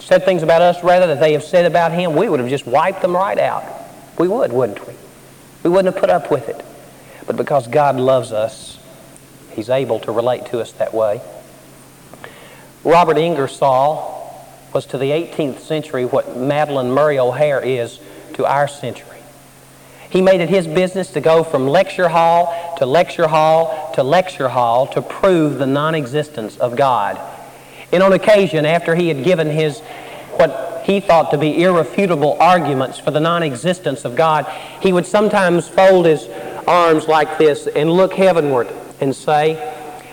said 0.00 0.24
things 0.24 0.42
about 0.42 0.62
us 0.62 0.82
rather 0.82 1.06
that 1.06 1.20
they 1.20 1.32
have 1.32 1.44
said 1.44 1.64
about 1.64 1.92
Him, 1.92 2.16
we 2.16 2.28
would 2.28 2.40
have 2.40 2.48
just 2.48 2.66
wiped 2.66 3.02
them 3.02 3.14
right 3.14 3.38
out. 3.38 3.62
We 4.18 4.26
would, 4.26 4.52
wouldn't 4.52 4.84
we? 4.88 4.94
We 5.62 5.70
wouldn't 5.70 5.94
have 5.94 6.00
put 6.00 6.10
up 6.10 6.28
with 6.28 6.48
it. 6.48 6.62
But 7.24 7.36
because 7.36 7.68
God 7.68 7.94
loves 7.96 8.32
us, 8.32 8.80
He's 9.52 9.70
able 9.70 10.00
to 10.00 10.10
relate 10.10 10.46
to 10.46 10.60
us 10.60 10.72
that 10.72 10.92
way. 10.92 11.20
Robert 12.82 13.16
Ingersoll 13.16 14.19
was 14.72 14.86
to 14.86 14.98
the 14.98 15.10
18th 15.10 15.58
century 15.60 16.04
what 16.04 16.36
Madalyn 16.36 16.92
Murray 16.92 17.18
O'Hair 17.18 17.60
is 17.60 18.00
to 18.34 18.46
our 18.46 18.68
century. 18.68 19.06
He 20.10 20.20
made 20.20 20.40
it 20.40 20.48
his 20.48 20.66
business 20.66 21.12
to 21.12 21.20
go 21.20 21.44
from 21.44 21.68
lecture 21.68 22.08
hall 22.08 22.74
to 22.78 22.86
lecture 22.86 23.28
hall 23.28 23.92
to 23.94 24.02
lecture 24.02 24.48
hall 24.48 24.86
to 24.88 25.02
prove 25.02 25.58
the 25.58 25.66
non 25.66 25.94
existence 25.94 26.56
of 26.56 26.76
God. 26.76 27.20
And 27.92 28.02
on 28.02 28.12
occasion, 28.12 28.66
after 28.66 28.94
he 28.94 29.08
had 29.08 29.24
given 29.24 29.48
his 29.48 29.80
what 30.36 30.82
he 30.84 31.00
thought 31.00 31.30
to 31.30 31.38
be 31.38 31.62
irrefutable 31.62 32.36
arguments 32.40 32.98
for 32.98 33.10
the 33.10 33.20
non 33.20 33.42
existence 33.42 34.04
of 34.04 34.16
God, 34.16 34.46
he 34.80 34.92
would 34.92 35.06
sometimes 35.06 35.68
fold 35.68 36.06
his 36.06 36.26
arms 36.66 37.06
like 37.06 37.38
this 37.38 37.66
and 37.66 37.92
look 37.92 38.14
heavenward 38.14 38.68
and 39.00 39.14
say, 39.14 39.56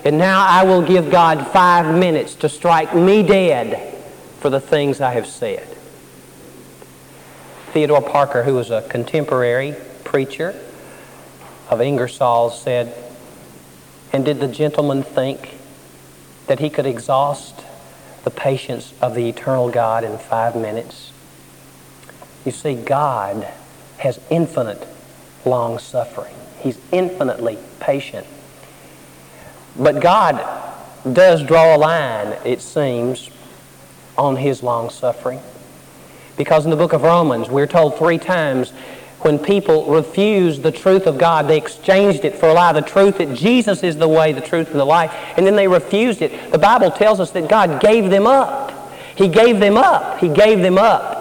And 0.03 0.17
now 0.17 0.45
I 0.45 0.63
will 0.63 0.81
give 0.81 1.09
God 1.09 1.47
five 1.47 1.97
minutes 1.97 2.35
to 2.35 2.49
strike 2.49 2.93
me 2.93 3.23
dead 3.23 3.87
for 4.39 4.50
the 4.50 4.60
things 4.60 5.01
I 5.01 5.13
have 5.13 5.27
said. 5.27 5.67
Theodore 7.74 8.01
Parker, 8.01 8.44
who 8.44 8.56
was 8.56 8.72
a 8.72 8.82
contemporary 8.84 9.75
preacher 10.03 10.60
of 11.70 11.82
Ingersoll, 11.82 12.50
said, 12.50 12.96
And 14.13 14.24
did 14.24 14.39
the 14.39 14.48
gentleman 14.48 15.03
think 15.03 15.58
that 16.48 16.60
he 16.60 16.70
could 16.70 16.86
exhaust 16.86 17.63
the 18.24 18.32
patience 18.32 18.94
of 19.01 19.15
the 19.15 19.27
eternal 19.29 19.70
God 19.70 20.03
in 20.03 20.17
five 20.17 20.56
minutes? 20.56 21.12
You 22.46 22.51
see, 22.51 22.75
God 22.75 23.48
has 23.98 24.20
infinite 24.29 24.88
long 25.46 25.79
suffering. 25.79 26.34
He's 26.60 26.79
infinitely 26.91 27.58
patient. 27.79 28.25
But 29.77 30.00
God 30.00 30.36
does 31.12 31.44
draw 31.44 31.75
a 31.75 31.77
line, 31.77 32.38
it 32.44 32.62
seems, 32.62 33.29
on 34.17 34.36
his 34.36 34.63
long 34.63 34.89
suffering. 34.89 35.39
Because 36.38 36.65
in 36.65 36.71
the 36.71 36.77
book 36.77 36.93
of 36.93 37.03
Romans, 37.03 37.50
we're 37.50 37.67
told 37.67 37.97
three 37.97 38.17
times 38.17 38.71
when 39.21 39.39
people 39.39 39.86
refused 39.88 40.62
the 40.62 40.71
truth 40.71 41.07
of 41.07 41.17
God, 41.17 41.47
they 41.47 41.57
exchanged 41.57 42.24
it 42.24 42.36
for 42.36 42.50
a 42.50 42.53
lie. 42.53 42.71
The 42.74 42.81
truth 42.81 43.17
that 43.17 43.36
Jesus 43.36 43.83
is 43.83 43.97
the 43.97 44.07
way, 44.07 44.31
the 44.31 44.41
truth, 44.41 44.69
and 44.69 44.79
the 44.79 44.86
life, 44.86 45.12
and 45.36 45.45
then 45.45 45.55
they 45.55 45.67
refused 45.67 46.21
it. 46.21 46.51
The 46.51 46.59
Bible 46.59 46.91
tells 46.91 47.19
us 47.19 47.31
that 47.31 47.50
God 47.50 47.81
gave 47.81 48.09
them 48.12 48.27
up. 48.27 48.71
He 49.15 49.27
gave 49.27 49.59
them 49.59 49.77
up. 49.77 50.19
He 50.19 50.29
gave 50.29 50.59
them 50.59 50.77
up. 50.77 51.17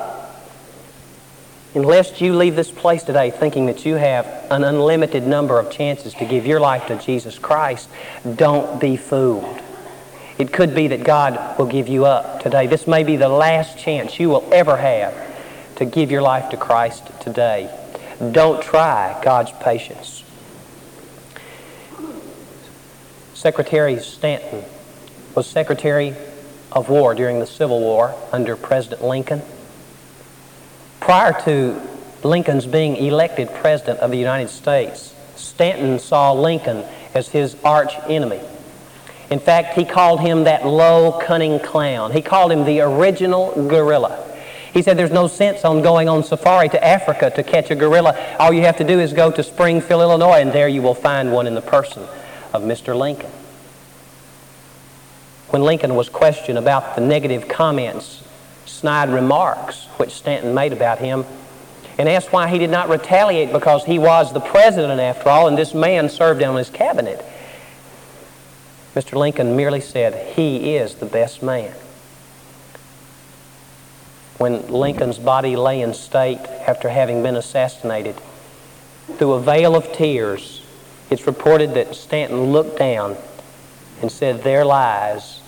And 1.75 1.85
lest 1.85 2.21
you 2.21 2.35
leave 2.35 2.57
this 2.57 2.71
place 2.71 3.03
today 3.03 3.31
thinking 3.31 3.67
that 3.67 3.85
you 3.85 3.97
have 3.97 4.27
an 4.51 4.65
unlimited 4.65 5.27
number 5.27 5.59
of 5.59 5.71
chances 5.71 6.15
to 6.15 6.25
give 6.25 6.47
your 6.47 6.61
life 6.61 6.87
to 6.87 6.97
Jesus 6.97 7.39
Christ, 7.39 7.89
don't 8.37 8.81
be 8.81 8.97
fooled. 8.97 9.61
It 10.39 10.53
could 10.53 10.75
be 10.75 10.89
that 10.89 11.03
God 11.03 11.59
will 11.59 11.67
give 11.67 11.89
you 11.89 12.05
up 12.05 12.43
today. 12.43 12.67
This 12.67 12.87
may 12.87 13.05
be 13.05 13.17
the 13.17 13.29
last 13.29 13.79
chance 13.79 14.21
you 14.21 14.29
will 14.29 14.49
ever 14.53 14.77
have 14.77 15.15
to 15.77 15.85
give 15.85 16.11
your 16.11 16.23
life 16.23 16.51
to 16.51 16.57
Christ 16.57 17.09
today. 17.21 17.71
Don't 18.33 18.63
try 18.63 19.19
God's 19.23 19.53
patience. 19.53 20.25
Secretary 23.35 23.99
Stanton 23.99 24.65
was 25.35 25.47
Secretary 25.47 26.15
of 26.73 26.89
War 26.89 27.15
during 27.15 27.39
the 27.39 27.47
Civil 27.47 27.81
War 27.81 28.15
under 28.33 28.57
President 28.57 29.03
Lincoln. 29.03 29.43
Prior 31.01 31.39
to 31.45 31.81
Lincoln's 32.23 32.67
being 32.67 32.97
elected 32.97 33.49
President 33.55 34.01
of 34.01 34.11
the 34.11 34.19
United 34.19 34.49
States, 34.49 35.15
Stanton 35.37 35.99
saw 35.99 36.33
Lincoln 36.33 36.85
as 37.15 37.29
his 37.29 37.57
arch 37.63 37.93
enemy. 38.09 38.41
In 39.31 39.41
fact, 39.41 39.75
he 39.75 39.85
called 39.85 40.21
him 40.21 40.45
that 40.45 40.67
low, 40.67 41.19
cunning 41.21 41.59
clown. 41.59 42.13
He 42.13 42.23
called 42.23 42.53
him 42.53 42.65
the 42.65 42.81
original 42.81 43.53
gorilla. 43.69 44.23
He 44.73 44.83
said 44.83 44.97
there's 44.97 45.11
no 45.11 45.27
sense 45.27 45.65
on 45.65 45.83
going 45.83 46.09
on 46.09 46.23
safari 46.23 46.69
to 46.69 46.85
Africa 46.85 47.31
to 47.31 47.43
catch 47.43 47.71
a 47.71 47.75
gorilla. 47.75 48.37
All 48.39 48.53
you 48.53 48.63
have 48.63 48.77
to 48.77 48.85
do 48.85 49.01
is 49.01 49.13
go 49.13 49.31
to 49.31 49.43
Springfield, 49.43 50.03
Illinois, 50.03 50.41
and 50.41 50.53
there 50.53 50.69
you 50.69 50.83
will 50.83 50.95
find 50.95 51.33
one 51.33 51.47
in 51.47 51.55
the 51.55 51.63
person 51.63 52.05
of 52.53 52.63
Mr. 52.63 52.97
Lincoln. 52.97 53.31
When 55.49 55.63
Lincoln 55.63 55.95
was 55.95 56.09
questioned 56.09 56.59
about 56.59 56.95
the 56.95 57.01
negative 57.01 57.49
comments, 57.49 58.23
snide 58.67 59.09
remarks 59.09 59.87
which 59.97 60.11
Stanton 60.11 60.55
made 60.55 60.73
about 60.73 60.99
him, 60.99 61.25
and 61.99 62.09
asked 62.09 62.33
why 62.33 62.49
he 62.49 62.59
did 62.59 62.71
not 62.71 62.91
retaliate 62.91 63.53
because 63.53 63.85
he 63.85 63.99
was 63.99 64.33
the 64.33 64.41
president 64.41 65.01
after 65.01 65.31
all, 65.31 65.49
and 65.49 65.57
this 65.57 65.73
man 65.73 66.11
served 66.11 66.43
on 66.43 66.57
his 66.57 66.69
cabinet. 66.69 67.25
Mr. 68.97 69.13
Lincoln 69.13 69.55
merely 69.55 69.83
said, 69.83 70.35
He 70.35 70.75
is 70.75 70.95
the 70.95 71.05
best 71.07 71.43
man. 71.43 71.75
When 74.39 74.67
Lincoln's 74.69 75.19
body 75.19 75.55
lay 75.55 75.83
in 75.83 75.93
state 75.93 76.41
after 76.67 76.89
having 76.89 77.23
been 77.23 77.37
assassinated, 77.37 78.17
through 79.19 79.35
a 79.35 79.41
veil 79.41 79.77
of 79.77 79.93
tears, 79.93 80.63
it's 81.11 81.27
reported 81.27 81.75
that 81.75 81.95
Stanton 81.95 82.53
looked 82.53 82.79
down 82.79 83.19
and 84.01 84.11
said, 84.11 84.43
There 84.43 84.65
lies 84.65 85.43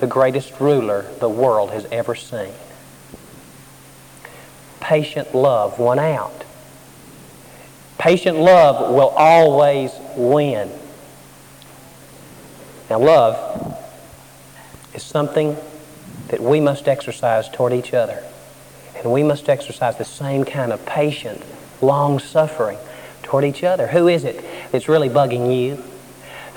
the 0.00 0.06
greatest 0.06 0.58
ruler 0.58 1.02
the 1.20 1.28
world 1.28 1.72
has 1.72 1.84
ever 1.92 2.14
seen. 2.14 2.52
Patient 4.80 5.34
love 5.34 5.78
won 5.78 5.98
out. 5.98 6.44
Patient 7.98 8.38
love 8.38 8.94
will 8.94 9.10
always 9.10 9.92
win. 10.16 10.70
Now, 12.90 12.98
love 12.98 13.78
is 14.94 15.02
something 15.02 15.56
that 16.28 16.40
we 16.40 16.60
must 16.60 16.88
exercise 16.88 17.48
toward 17.48 17.72
each 17.72 17.94
other. 17.94 18.22
And 18.96 19.12
we 19.12 19.22
must 19.22 19.48
exercise 19.48 19.98
the 19.98 20.04
same 20.04 20.44
kind 20.44 20.72
of 20.72 20.84
patient, 20.86 21.42
long 21.80 22.18
suffering 22.18 22.78
toward 23.22 23.44
each 23.44 23.64
other. 23.64 23.86
Who 23.86 24.08
is 24.08 24.24
it 24.24 24.44
that's 24.70 24.88
really 24.88 25.08
bugging 25.08 25.54
you? 25.54 25.82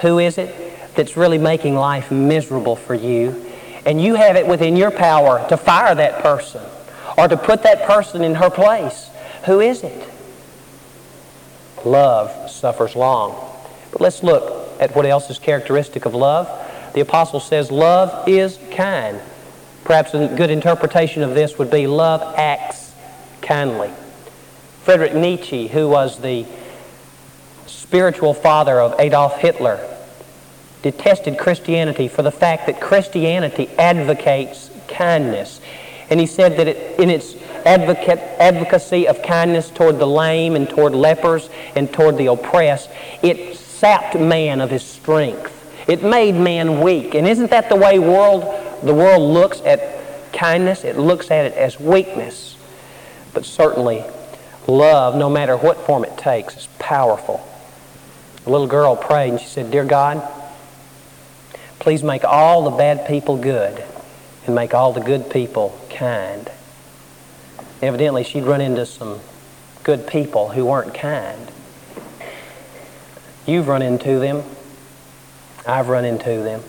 Who 0.02 0.20
is 0.20 0.38
it 0.38 0.96
that's 0.96 1.18
really 1.18 1.38
making 1.38 1.76
life 1.76 2.12
miserable 2.12 2.76
for 2.76 2.94
you? 2.94 3.46
And 3.86 4.02
you 4.02 4.16
have 4.16 4.36
it 4.36 4.48
within 4.48 4.76
your 4.76 4.92
power 4.92 5.48
to 5.50 5.58
fire 5.58 5.96
that 5.96 6.22
person 6.22 6.64
or 7.18 7.28
to 7.28 7.38
put 7.38 7.64
that 7.64 7.88
person 7.88 8.24
in 8.24 8.36
her 8.36 8.50
place. 8.50 9.10
Who 9.46 9.60
is 9.60 9.84
it? 9.84 10.10
Love 11.86 12.50
suffers 12.50 12.96
long. 12.96 13.36
But 13.92 14.02
let's 14.02 14.24
look 14.24 14.67
at 14.80 14.96
what 14.96 15.06
else 15.06 15.30
is 15.30 15.40
characteristic 15.40 16.06
of 16.06 16.14
love. 16.14 16.48
The 16.94 17.02
apostle 17.02 17.40
says 17.40 17.72
love 17.72 18.28
is 18.28 18.60
kind. 18.72 19.20
Perhaps 19.84 20.14
a 20.14 20.28
good 20.28 20.50
interpretation 20.50 21.24
of 21.24 21.34
this 21.34 21.58
would 21.58 21.72
be 21.72 21.88
love 21.88 22.22
acts 22.38 22.94
kindly. 23.42 23.92
Frederick 24.84 25.14
Nietzsche, 25.14 25.68
who 25.68 25.88
was 25.88 26.20
the 26.20 26.46
spiritual 27.66 28.34
father 28.34 28.80
of 28.80 29.00
Adolf 29.00 29.38
Hitler, 29.40 29.80
detested 30.82 31.38
Christianity 31.38 32.08
for 32.08 32.22
the 32.22 32.32
fact 32.32 32.68
that 32.68 32.80
Christianity 32.80 33.70
advocates 33.78 34.70
kindness. 34.88 35.60
And 36.10 36.20
he 36.20 36.26
said 36.26 36.58
that 36.58 36.68
it, 36.68 37.00
in 37.00 37.10
its 37.10 37.36
advocate, 37.66 38.20
advocacy 38.40 39.08
of 39.08 39.22
kindness 39.22 39.70
toward 39.70 40.00
the 40.00 40.08
lame 40.08 40.56
and 40.56 40.70
toward 40.70 40.94
lepers 40.94 41.50
and 41.76 41.92
toward 41.92 42.18
the 42.18 42.28
oppressed, 42.28 42.90
it 43.22 43.58
sapped 43.78 44.18
man 44.20 44.62
of 44.62 44.70
his 44.70 44.84
strength. 44.84 45.54
It 45.88 46.04
made 46.04 46.36
man 46.36 46.82
weak. 46.82 47.14
And 47.14 47.28
isn't 47.28 47.52
that 47.52 47.70
the 47.70 47.76
way 47.76 48.00
world, 48.00 48.44
the 48.84 48.94
world 48.94 49.22
looks 49.22 49.62
at 49.62 50.34
kindness? 50.34 50.84
It 50.84 50.98
looks 50.98 51.32
at 51.32 51.46
it 51.46 51.54
as 51.54 51.80
weakness. 51.80 52.58
But 53.34 53.46
certainly, 53.46 54.04
love, 54.68 55.16
no 55.16 55.30
matter 55.30 55.56
what 55.56 55.78
form 55.86 56.04
it 56.04 56.18
takes, 56.18 56.58
is 56.58 56.68
powerful. 56.80 57.48
A 58.46 58.50
little 58.50 58.68
girl 58.68 58.96
prayed 58.96 59.30
and 59.30 59.40
she 59.40 59.48
said, 59.48 59.72
Dear 59.72 59.86
God, 59.86 60.28
please 61.80 62.04
make 62.04 62.24
all 62.24 62.64
the 62.64 62.78
bad 62.78 63.08
people 63.08 63.38
good 63.38 63.84
and 64.46 64.56
make 64.56 64.74
all 64.74 64.94
the 64.94 65.02
good 65.02 65.30
people 65.30 65.80
kind. 65.90 66.50
Evidently, 67.82 68.24
she'd 68.24 68.44
run 68.44 68.62
into 68.62 68.86
some 68.86 69.20
good 69.84 70.08
people 70.08 70.50
who 70.50 70.66
weren't 70.66 70.94
kind. 70.94 71.52
You've 73.48 73.68
run 73.70 73.82
into 73.82 74.20
them. 74.20 74.44
I've 75.66 75.88
run 75.88 76.06
into 76.06 76.30
them. 76.30 76.62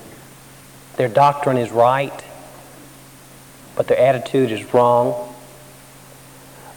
Their 0.97 1.09
doctrine 1.09 1.59
is 1.59 1.71
right, 1.71 2.25
but 3.77 3.89
their 3.89 3.99
attitude 3.99 4.51
is 4.51 4.73
wrong. 4.73 5.35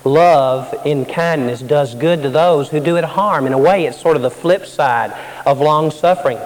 Love 0.03 0.73
in 0.85 1.05
kindness 1.05 1.61
does 1.61 1.93
good 1.93 2.23
to 2.23 2.29
those 2.29 2.69
who 2.69 2.79
do 2.79 2.97
it 2.97 3.03
harm. 3.03 3.45
In 3.45 3.53
a 3.53 3.57
way, 3.57 3.85
it's 3.85 4.01
sort 4.01 4.15
of 4.15 4.23
the 4.23 4.31
flip 4.31 4.65
side 4.65 5.13
of 5.45 5.59
long 5.59 5.91
suffering. 5.91 6.39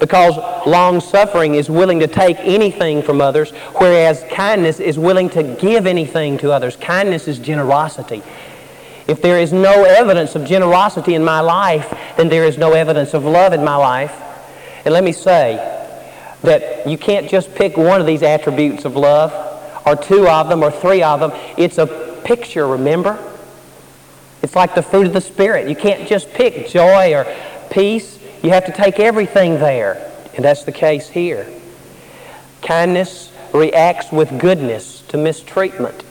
Because 0.00 0.36
long 0.66 1.00
suffering 1.00 1.54
is 1.54 1.68
willing 1.68 2.00
to 2.00 2.06
take 2.06 2.38
anything 2.40 3.02
from 3.02 3.20
others, 3.20 3.50
whereas 3.76 4.24
kindness 4.30 4.80
is 4.80 4.98
willing 4.98 5.28
to 5.30 5.42
give 5.42 5.86
anything 5.86 6.38
to 6.38 6.50
others. 6.50 6.76
Kindness 6.76 7.28
is 7.28 7.38
generosity. 7.38 8.22
If 9.12 9.20
there 9.20 9.38
is 9.38 9.52
no 9.52 9.84
evidence 9.84 10.36
of 10.36 10.46
generosity 10.46 11.14
in 11.14 11.22
my 11.22 11.40
life, 11.40 11.94
then 12.16 12.30
there 12.30 12.46
is 12.46 12.56
no 12.56 12.72
evidence 12.72 13.12
of 13.12 13.26
love 13.26 13.52
in 13.52 13.62
my 13.62 13.76
life. 13.76 14.10
And 14.86 14.94
let 14.94 15.04
me 15.04 15.12
say 15.12 15.56
that 16.40 16.86
you 16.86 16.96
can't 16.96 17.28
just 17.28 17.54
pick 17.54 17.76
one 17.76 18.00
of 18.00 18.06
these 18.06 18.22
attributes 18.22 18.86
of 18.86 18.96
love, 18.96 19.30
or 19.84 19.96
two 19.96 20.26
of 20.26 20.48
them, 20.48 20.62
or 20.62 20.70
three 20.70 21.02
of 21.02 21.20
them. 21.20 21.30
It's 21.58 21.76
a 21.76 22.22
picture, 22.24 22.66
remember? 22.66 23.18
It's 24.40 24.56
like 24.56 24.74
the 24.74 24.82
fruit 24.82 25.06
of 25.08 25.12
the 25.12 25.20
Spirit. 25.20 25.68
You 25.68 25.76
can't 25.76 26.08
just 26.08 26.32
pick 26.32 26.68
joy 26.68 27.12
or 27.12 27.26
peace. 27.70 28.18
You 28.42 28.48
have 28.48 28.64
to 28.64 28.72
take 28.72 28.98
everything 28.98 29.58
there. 29.58 30.10
And 30.34 30.42
that's 30.42 30.64
the 30.64 30.72
case 30.72 31.10
here. 31.10 31.46
Kindness 32.62 33.30
reacts 33.52 34.10
with 34.10 34.40
goodness 34.40 35.02
to 35.08 35.18
mistreatment. 35.18 36.02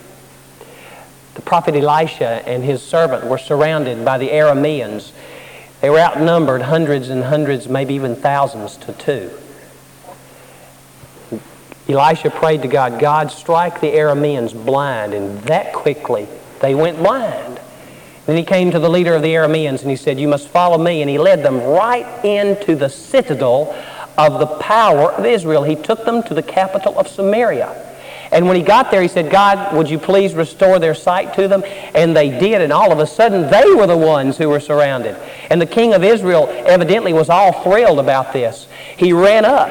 The 1.34 1.42
prophet 1.42 1.76
Elisha 1.76 2.48
and 2.48 2.64
his 2.64 2.82
servant 2.82 3.26
were 3.26 3.38
surrounded 3.38 4.04
by 4.04 4.18
the 4.18 4.30
Arameans. 4.30 5.12
They 5.80 5.90
were 5.90 6.00
outnumbered 6.00 6.64
hundreds 6.64 7.10
and 7.10 7.24
hundreds, 7.24 7.70
maybe 7.70 7.94
even 7.94 8.16
thousands 8.16 8.78
to 8.78 8.94
two. 8.94 9.32
Elisha 11.88 12.30
prayed 12.30 12.62
to 12.62 12.68
God, 12.68 13.00
God, 13.00 13.32
strike 13.32 13.82
the 13.82 13.92
Arameans 13.92 14.54
blind. 14.54 15.14
And 15.14 15.40
that 15.44 15.74
quickly, 15.74 16.28
they 16.60 16.76
went 16.76 16.98
blind. 16.98 17.60
Then 18.26 18.38
he 18.38 18.44
came 18.44 18.72
to 18.72 18.80
the 18.80 18.90
leader 18.90 19.16
of 19.16 19.22
the 19.22 19.34
Arameans 19.34 19.82
and 19.82 19.90
he 19.90 19.96
said, 19.96 20.20
You 20.20 20.28
must 20.28 20.48
follow 20.48 20.78
me. 20.78 21.02
And 21.02 21.10
he 21.10 21.18
led 21.18 21.44
them 21.44 21.62
right 21.62 22.24
into 22.24 22.76
the 22.76 22.90
citadel 22.90 23.76
of 24.18 24.40
the 24.40 24.46
power 24.46 25.12
of 25.12 25.26
Israel. 25.26 25.64
He 25.64 25.76
took 25.76 26.06
them 26.06 26.22
to 26.24 26.34
the 26.34 26.44
capital 26.44 26.98
of 27.00 27.08
Samaria. 27.08 27.91
And 28.32 28.48
when 28.48 28.56
he 28.56 28.64
got 28.64 28.92
there, 28.92 29.02
he 29.02 29.10
said, 29.10 29.30
God, 29.30 29.76
would 29.76 29.90
you 29.90 30.00
please 30.00 30.34
restore 30.34 30.80
their 30.80 30.96
sight 30.96 31.34
to 31.34 31.50
them? 31.50 31.64
And 31.94 32.16
they 32.16 32.30
did, 32.30 32.62
and 32.62 32.72
all 32.72 32.92
of 32.92 33.00
a 33.00 33.08
sudden, 33.08 33.50
they 33.50 33.74
were 33.74 33.88
the 33.88 33.98
ones 33.98 34.38
who 34.38 34.48
were 34.48 34.62
surrounded. 34.62 35.18
And 35.50 35.60
the 35.60 35.66
king 35.66 35.94
of 35.94 36.04
Israel 36.04 36.48
evidently 36.66 37.12
was 37.12 37.30
all 37.30 37.64
thrilled 37.64 38.00
about 38.00 38.32
this. 38.32 38.68
He 38.96 39.12
ran 39.12 39.44
up 39.44 39.70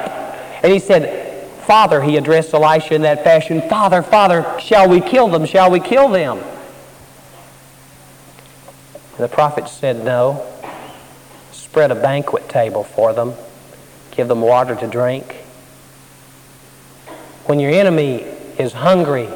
and 0.63 0.71
he 0.71 0.77
said, 0.77 1.43
Father, 1.63 2.03
he 2.03 2.17
addressed 2.17 2.53
Elisha 2.53 2.93
in 2.93 3.01
that 3.01 3.23
fashion, 3.23 3.67
Father, 3.67 4.03
Father, 4.03 4.45
shall 4.59 4.87
we 4.87 5.01
kill 5.01 5.27
them? 5.27 5.45
Shall 5.45 5.71
we 5.71 5.79
kill 5.79 6.09
them? 6.09 6.37
And 6.37 6.45
the 9.17 9.27
prophet 9.27 9.69
said, 9.69 10.03
No. 10.03 10.47
Spread 11.51 11.91
a 11.91 11.95
banquet 11.95 12.49
table 12.49 12.83
for 12.83 13.13
them, 13.13 13.33
give 14.11 14.27
them 14.27 14.41
water 14.41 14.75
to 14.75 14.87
drink. 14.87 15.35
When 17.45 17.59
your 17.59 17.71
enemy 17.71 18.25
is 18.61 18.73
hungry, 18.73 19.27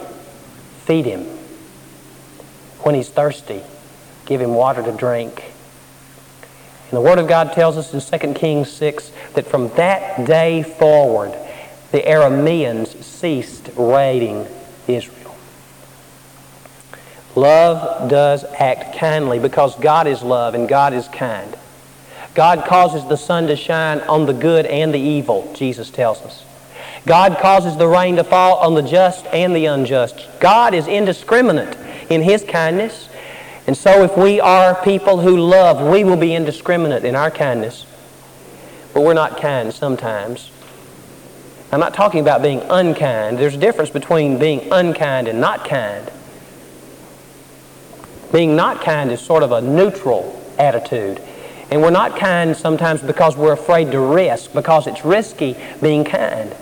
feed 0.86 1.06
him. 1.06 1.24
When 2.84 2.96
he's 2.96 3.10
thirsty, 3.10 3.62
give 4.26 4.40
him 4.40 4.54
water 4.54 4.84
to 4.84 4.92
drink. 4.92 5.44
And 6.84 6.92
the 6.92 7.02
Word 7.02 7.18
of 7.18 7.28
God 7.28 7.54
tells 7.54 7.78
us 7.78 7.94
in 7.94 8.20
2 8.20 8.34
Kings 8.34 8.72
6 8.72 9.12
that 9.34 9.48
from 9.48 9.70
that 9.70 10.26
day 10.26 10.62
forward, 10.62 11.36
the 11.92 12.02
Arameans 12.02 13.02
ceased 13.04 13.70
raiding 13.76 14.48
Israel. 14.88 15.36
Love 17.36 18.10
does 18.10 18.44
act 18.60 18.98
kindly 18.98 19.40
because 19.40 19.76
God 19.80 20.08
is 20.08 20.22
love 20.22 20.54
and 20.54 20.70
God 20.70 20.94
is 20.94 21.08
kind. 21.08 21.58
God 22.36 22.66
causes 22.66 23.08
the 23.08 23.18
sun 23.18 23.48
to 23.48 23.56
shine 23.56 24.00
on 24.02 24.26
the 24.26 24.34
good 24.34 24.66
and 24.66 24.94
the 24.94 25.00
evil, 25.00 25.52
Jesus 25.56 25.90
tells 25.90 26.22
us. 26.22 26.44
God 27.06 27.38
causes 27.38 27.78
the 27.78 27.88
rain 27.88 28.16
to 28.16 28.24
fall 28.24 28.58
on 28.58 28.74
the 28.74 28.82
just 28.82 29.26
and 29.28 29.56
the 29.56 29.68
unjust. 29.68 30.28
God 30.40 30.74
is 30.74 30.88
indiscriminate 30.88 31.78
in 32.10 32.24
His 32.24 32.44
kindness. 32.44 33.10
And 33.68 33.78
so 33.78 34.04
if 34.04 34.18
we 34.18 34.40
are 34.40 34.82
people 34.84 35.20
who 35.20 35.38
love, 35.38 35.92
we 35.92 36.04
will 36.04 36.18
be 36.18 36.34
indiscriminate 36.34 37.06
in 37.06 37.16
our 37.16 37.30
kindness. 37.30 37.86
But 38.94 39.02
we're 39.02 39.14
not 39.14 39.40
kind 39.40 39.72
sometimes. 39.74 40.50
I'm 41.72 41.80
not 41.80 41.94
talking 41.94 42.22
about 42.22 42.42
being 42.42 42.62
unkind. 42.70 43.38
There's 43.38 43.56
a 43.56 43.60
difference 43.60 43.90
between 43.90 44.40
being 44.40 44.72
unkind 44.72 45.28
and 45.28 45.40
not 45.40 45.68
kind. 45.68 46.12
Being 48.32 48.56
not 48.56 48.82
kind 48.82 49.12
is 49.12 49.22
sort 49.22 49.44
of 49.44 49.52
a 49.52 49.62
neutral 49.62 50.42
attitude. 50.58 51.22
And 51.70 51.82
we're 51.82 51.90
not 51.92 52.18
kind 52.18 52.56
sometimes 52.56 53.02
because 53.02 53.36
we're 53.36 53.54
afraid 53.54 53.92
to 53.92 54.00
risk, 54.00 54.54
because 54.54 54.88
it's 54.88 55.04
risky 55.06 55.56
being 55.82 56.04
kind. 56.04 56.56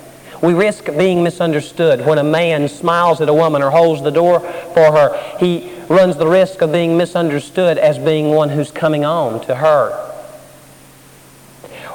We 0.44 0.54
risk 0.54 0.88
being 0.98 1.24
misunderstood. 1.24 2.06
When 2.06 2.18
a 2.18 2.24
man 2.24 2.68
smiles 2.68 3.22
at 3.22 3.30
a 3.30 3.34
woman 3.34 3.64
or 3.64 3.72
holds 3.72 4.02
the 4.02 4.12
door 4.12 4.42
for 4.42 4.92
her, 4.92 5.38
he 5.40 5.72
runs 5.88 6.18
the 6.18 6.28
risk 6.28 6.62
of 6.62 6.70
being 6.70 6.98
misunderstood 6.98 7.78
as 7.78 7.98
being 7.98 8.32
one 8.32 8.50
who's 8.50 8.70
coming 8.70 9.06
on 9.06 9.40
to 9.46 9.56
her. 9.56 10.12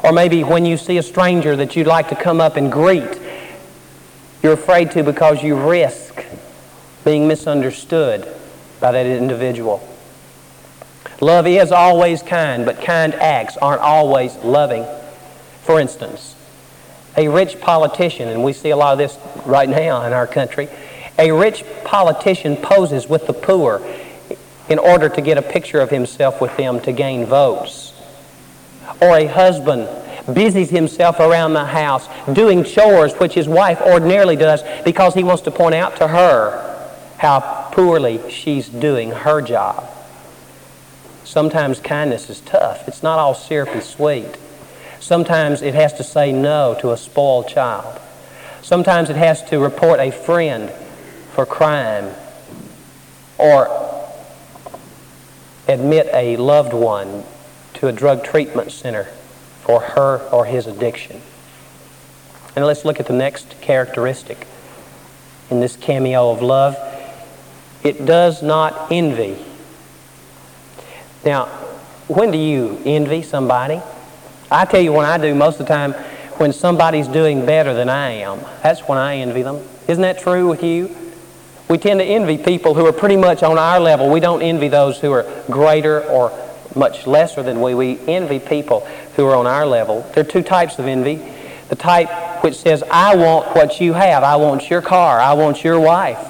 Or 0.02 0.12
maybe 0.12 0.44
when 0.44 0.64
you 0.64 0.78
see 0.78 0.96
a 0.96 1.02
stranger 1.02 1.56
that 1.56 1.76
you'd 1.76 1.87
like 1.87 2.08
to 2.08 2.16
come 2.16 2.40
up 2.40 2.56
and 2.56 2.72
greet, 2.72 3.20
you're 4.42 4.54
afraid 4.54 4.92
to 4.92 5.02
because 5.02 5.42
you 5.42 5.54
risk 5.54 6.24
being 7.04 7.28
misunderstood 7.28 8.34
by 8.80 8.92
that 8.92 9.04
individual. 9.04 9.87
Love 11.20 11.46
is 11.46 11.70
always 11.70 12.22
kind, 12.22 12.64
but 12.64 12.80
kind 12.80 13.12
acts 13.16 13.58
aren't 13.58 13.82
always 13.82 14.34
loving. 14.37 14.87
For 15.64 15.78
instance, 15.78 16.34
a 17.18 17.26
rich 17.26 17.61
politician, 17.61 18.28
and 18.28 18.44
we 18.44 18.52
see 18.52 18.70
a 18.70 18.76
lot 18.76 18.92
of 18.92 18.98
this 18.98 19.18
right 19.44 19.68
now 19.68 20.07
in 20.07 20.12
our 20.12 20.26
country, 20.26 20.68
a 21.18 21.33
rich 21.33 21.64
politician 21.85 22.57
poses 22.57 23.09
with 23.09 23.26
the 23.26 23.33
poor 23.33 23.83
in 24.68 24.78
order 24.78 25.09
to 25.09 25.20
get 25.20 25.37
a 25.37 25.42
picture 25.42 25.81
of 25.81 25.90
himself 25.90 26.40
with 26.40 26.57
them 26.57 26.78
to 26.81 26.92
gain 26.92 27.26
votes. 27.26 27.92
Or 29.02 29.18
a 29.18 29.26
husband 29.26 29.88
busies 30.33 30.70
himself 30.70 31.18
around 31.18 31.54
the 31.54 31.64
house, 31.64 32.09
doing 32.33 32.62
chores, 32.62 33.12
which 33.14 33.35
his 33.35 33.48
wife 33.48 33.81
ordinarily 33.81 34.37
does, 34.37 34.62
because 34.85 35.14
he 35.14 35.24
wants 35.24 35.42
to 35.42 35.50
point 35.50 35.74
out 35.74 35.96
to 35.96 36.07
her 36.07 36.64
how 37.16 37.68
poorly 37.72 38.31
she's 38.31 38.68
doing 38.68 39.11
her 39.11 39.42
job. 39.42 39.88
Sometimes 41.24 41.81
kindness 41.81 42.31
is 42.31 42.40
tough. 42.42 42.87
It's 42.87 43.02
not 43.02 43.18
all 43.18 43.35
syrupy 43.35 43.81
sweet. 43.81 44.37
Sometimes 45.08 45.62
it 45.62 45.72
has 45.72 45.94
to 45.94 46.04
say 46.04 46.32
no 46.32 46.76
to 46.82 46.92
a 46.92 46.96
spoiled 46.98 47.48
child. 47.48 47.98
Sometimes 48.60 49.08
it 49.08 49.16
has 49.16 49.42
to 49.44 49.58
report 49.58 50.00
a 50.00 50.10
friend 50.10 50.70
for 51.32 51.46
crime 51.46 52.12
or 53.38 53.70
admit 55.66 56.10
a 56.12 56.36
loved 56.36 56.74
one 56.74 57.24
to 57.72 57.88
a 57.88 57.92
drug 57.92 58.22
treatment 58.22 58.70
center 58.70 59.04
for 59.62 59.80
her 59.80 60.18
or 60.30 60.44
his 60.44 60.66
addiction. 60.66 61.22
And 62.54 62.66
let's 62.66 62.84
look 62.84 63.00
at 63.00 63.06
the 63.06 63.14
next 63.14 63.58
characteristic 63.62 64.46
in 65.48 65.60
this 65.60 65.74
cameo 65.74 66.32
of 66.32 66.42
love. 66.42 66.76
It 67.82 68.04
does 68.04 68.42
not 68.42 68.92
envy. 68.92 69.42
Now, 71.24 71.46
when 72.08 72.30
do 72.30 72.36
you 72.36 72.78
envy 72.84 73.22
somebody? 73.22 73.80
I 74.50 74.64
tell 74.64 74.80
you 74.80 74.92
when 74.92 75.04
I 75.04 75.18
do 75.18 75.34
most 75.34 75.61
of 75.61 75.66
the 75.66 75.74
time 75.74 75.92
when 76.38 76.52
somebody's 76.52 77.08
doing 77.08 77.44
better 77.44 77.74
than 77.74 77.88
I 77.88 78.11
am. 78.11 78.40
That's 78.62 78.80
when 78.82 78.96
I 78.96 79.16
envy 79.16 79.42
them. 79.42 79.62
Isn't 79.88 80.02
that 80.02 80.20
true 80.20 80.48
with 80.48 80.62
you? 80.62 80.94
We 81.68 81.76
tend 81.76 82.00
to 82.00 82.04
envy 82.04 82.38
people 82.38 82.74
who 82.74 82.87
are 82.87 82.92
pretty 82.92 83.16
much 83.16 83.42
on 83.42 83.58
our 83.58 83.78
level. 83.78 84.08
We 84.08 84.20
don't 84.20 84.40
envy 84.40 84.68
those 84.68 84.98
who 84.98 85.12
are 85.12 85.26
greater 85.50 86.02
or 86.04 86.32
much 86.74 87.06
lesser 87.06 87.42
than 87.42 87.61
we. 87.61 87.74
We 87.74 87.98
envy 88.06 88.38
people 88.38 88.87
who 89.16 89.26
are 89.26 89.37
on 89.37 89.46
our 89.46 89.66
level. 89.66 90.02
There 90.14 90.24
are 90.24 90.28
two 90.28 90.42
types 90.42 90.78
of 90.78 90.87
envy. 90.87 91.16
The 91.68 91.76
type 91.76 92.08
which 92.42 92.54
says, 92.54 92.82
I 92.90 93.16
want 93.16 93.54
what 93.54 93.80
you 93.80 93.92
have. 93.92 94.22
I 94.22 94.37
want 94.37 94.70
your 94.70 94.80
car. 94.80 95.20
I 95.20 95.34
want 95.34 95.62
your 95.62 95.78
wife. 95.78 96.24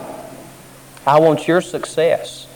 I 1.07 1.21
want 1.21 1.47
your 1.47 1.61
success. 1.61 2.48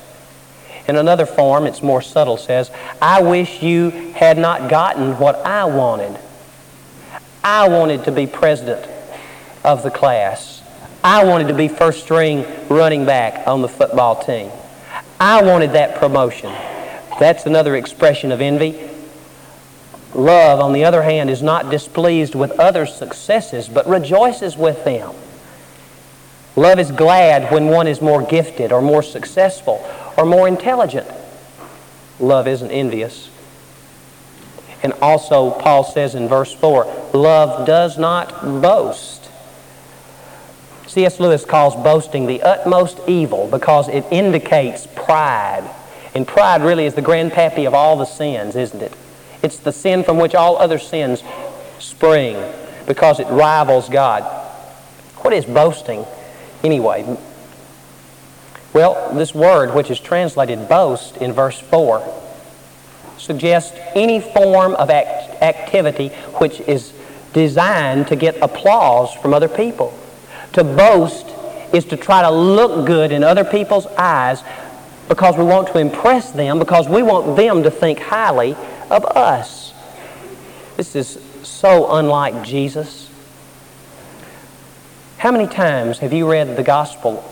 In 0.89 0.97
another 0.97 1.27
form, 1.27 1.67
it's 1.67 1.83
more 1.83 2.03
subtle, 2.03 2.37
says, 2.37 2.71
I 3.01 3.23
wish 3.23 3.63
you 3.63 3.91
had 3.91 4.37
not 4.37 4.69
gotten 4.69 5.19
what 5.19 5.37
I 5.47 5.65
wanted. 5.65 6.19
I 7.45 7.69
wanted 7.69 8.05
to 8.05 8.13
be 8.13 8.27
president 8.27 8.89
of 9.65 9.83
the 9.83 9.91
class. 9.91 10.63
I 11.05 11.25
wanted 11.25 11.49
to 11.49 11.55
be 11.55 11.69
first 11.69 12.03
string 12.03 12.47
running 12.69 13.05
back 13.05 13.47
on 13.47 13.63
the 13.63 13.69
football 13.69 14.23
team. 14.23 14.51
I 15.21 15.43
wanted 15.43 15.73
that 15.73 15.97
promotion. 15.97 16.53
That's 17.21 17.47
another 17.47 17.77
expression 17.77 18.33
of 18.33 18.41
envy. 18.41 18.89
Love, 20.15 20.61
on 20.61 20.73
the 20.73 20.85
other 20.85 21.03
hand, 21.03 21.31
is 21.31 21.43
not 21.43 21.71
displeased 21.71 22.35
with 22.35 22.51
others' 22.53 22.95
successes, 22.95 23.69
but 23.69 23.89
rejoices 23.89 24.57
with 24.57 24.85
them. 24.85 25.15
Love 26.55 26.79
is 26.79 26.91
glad 26.91 27.51
when 27.51 27.67
one 27.67 27.87
is 27.87 28.03
more 28.03 28.23
gifted 28.23 28.73
or 28.73 28.83
more 28.83 29.03
successful 29.03 29.79
or 30.17 30.25
more 30.25 30.49
intelligent. 30.49 31.07
Love 32.21 32.47
isn't 32.47 32.71
envious. 32.71 33.31
And 34.83 34.93
also, 34.95 35.51
Paul 35.51 35.85
says 35.85 36.15
in 36.15 36.29
verse 36.29 36.53
4 36.53 37.11
love 37.15 37.67
does 37.67 37.99
not 37.99 38.43
boast. 38.63 39.29
C.S. 40.87 41.21
Lewis 41.21 41.45
calls 41.45 41.75
boasting 41.77 42.27
the 42.27 42.43
utmost 42.43 43.01
evil 43.07 43.49
because 43.49 43.89
it 43.89 44.05
indicates 44.11 44.87
pride. 44.95 45.69
And 46.15 46.27
pride 46.27 46.63
really 46.63 46.85
is 46.85 46.95
the 46.95 47.03
grandpappy 47.03 47.67
of 47.67 47.73
all 47.73 47.97
the 47.97 48.05
sins, 48.05 48.57
isn't 48.57 48.83
it? 48.83 48.93
It's 49.43 49.59
the 49.59 49.73
sin 49.73 50.05
from 50.05 50.19
which 50.19 50.35
all 50.35 50.59
other 50.59 50.79
sins 50.79 51.23
spring 51.79 52.37
because 52.87 53.21
it 53.21 53.27
rivals 53.29 53.89
God. 53.89 54.23
What 55.19 55.33
is 55.33 55.45
boasting 55.45 56.05
anyway? 56.63 57.17
Well, 58.73 59.15
this 59.15 59.35
word, 59.35 59.75
which 59.75 59.91
is 59.91 60.01
translated 60.01 60.69
boast 60.69 61.19
in 61.19 61.33
verse 61.33 61.59
4, 61.59 62.03
suggests 63.19 63.77
any 63.95 64.21
form 64.21 64.75
of 64.75 64.89
act- 64.89 65.43
activity 65.43 66.09
which 66.39 66.61
is 66.61 66.93
designed 67.33 68.09
to 68.09 68.17
get 68.17 68.37
applause 68.43 69.13
from 69.15 69.35
other 69.35 69.49
people. 69.49 69.97
To 70.55 70.65
boast 70.65 71.27
is 71.75 71.85
to 71.87 71.97
try 71.97 72.23
to 72.23 72.31
look 72.31 72.87
good 72.87 73.13
in 73.13 73.23
other 73.23 73.45
people's 73.45 73.87
eyes 73.99 74.43
because 75.09 75.37
we 75.37 75.45
want 75.45 75.69
to 75.69 75.79
impress 75.79 76.31
them, 76.31 76.59
because 76.59 76.89
we 76.89 77.03
want 77.03 77.37
them 77.37 77.63
to 77.65 77.71
think 77.71 77.99
highly 77.99 78.57
of 78.91 79.05
us. 79.05 79.75
This 80.77 80.97
is 80.97 81.19
so 81.43 81.93
unlike 81.97 82.43
Jesus. 82.43 83.11
How 85.19 85.31
many 85.31 85.47
times 85.47 85.99
have 85.99 86.13
you 86.13 86.31
read 86.31 86.57
the 86.57 86.63
gospel 86.63 87.29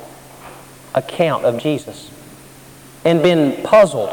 account 0.95 1.45
of 1.45 1.59
Jesus 1.61 2.11
and 3.05 3.23
been 3.23 3.63
puzzled 3.63 4.11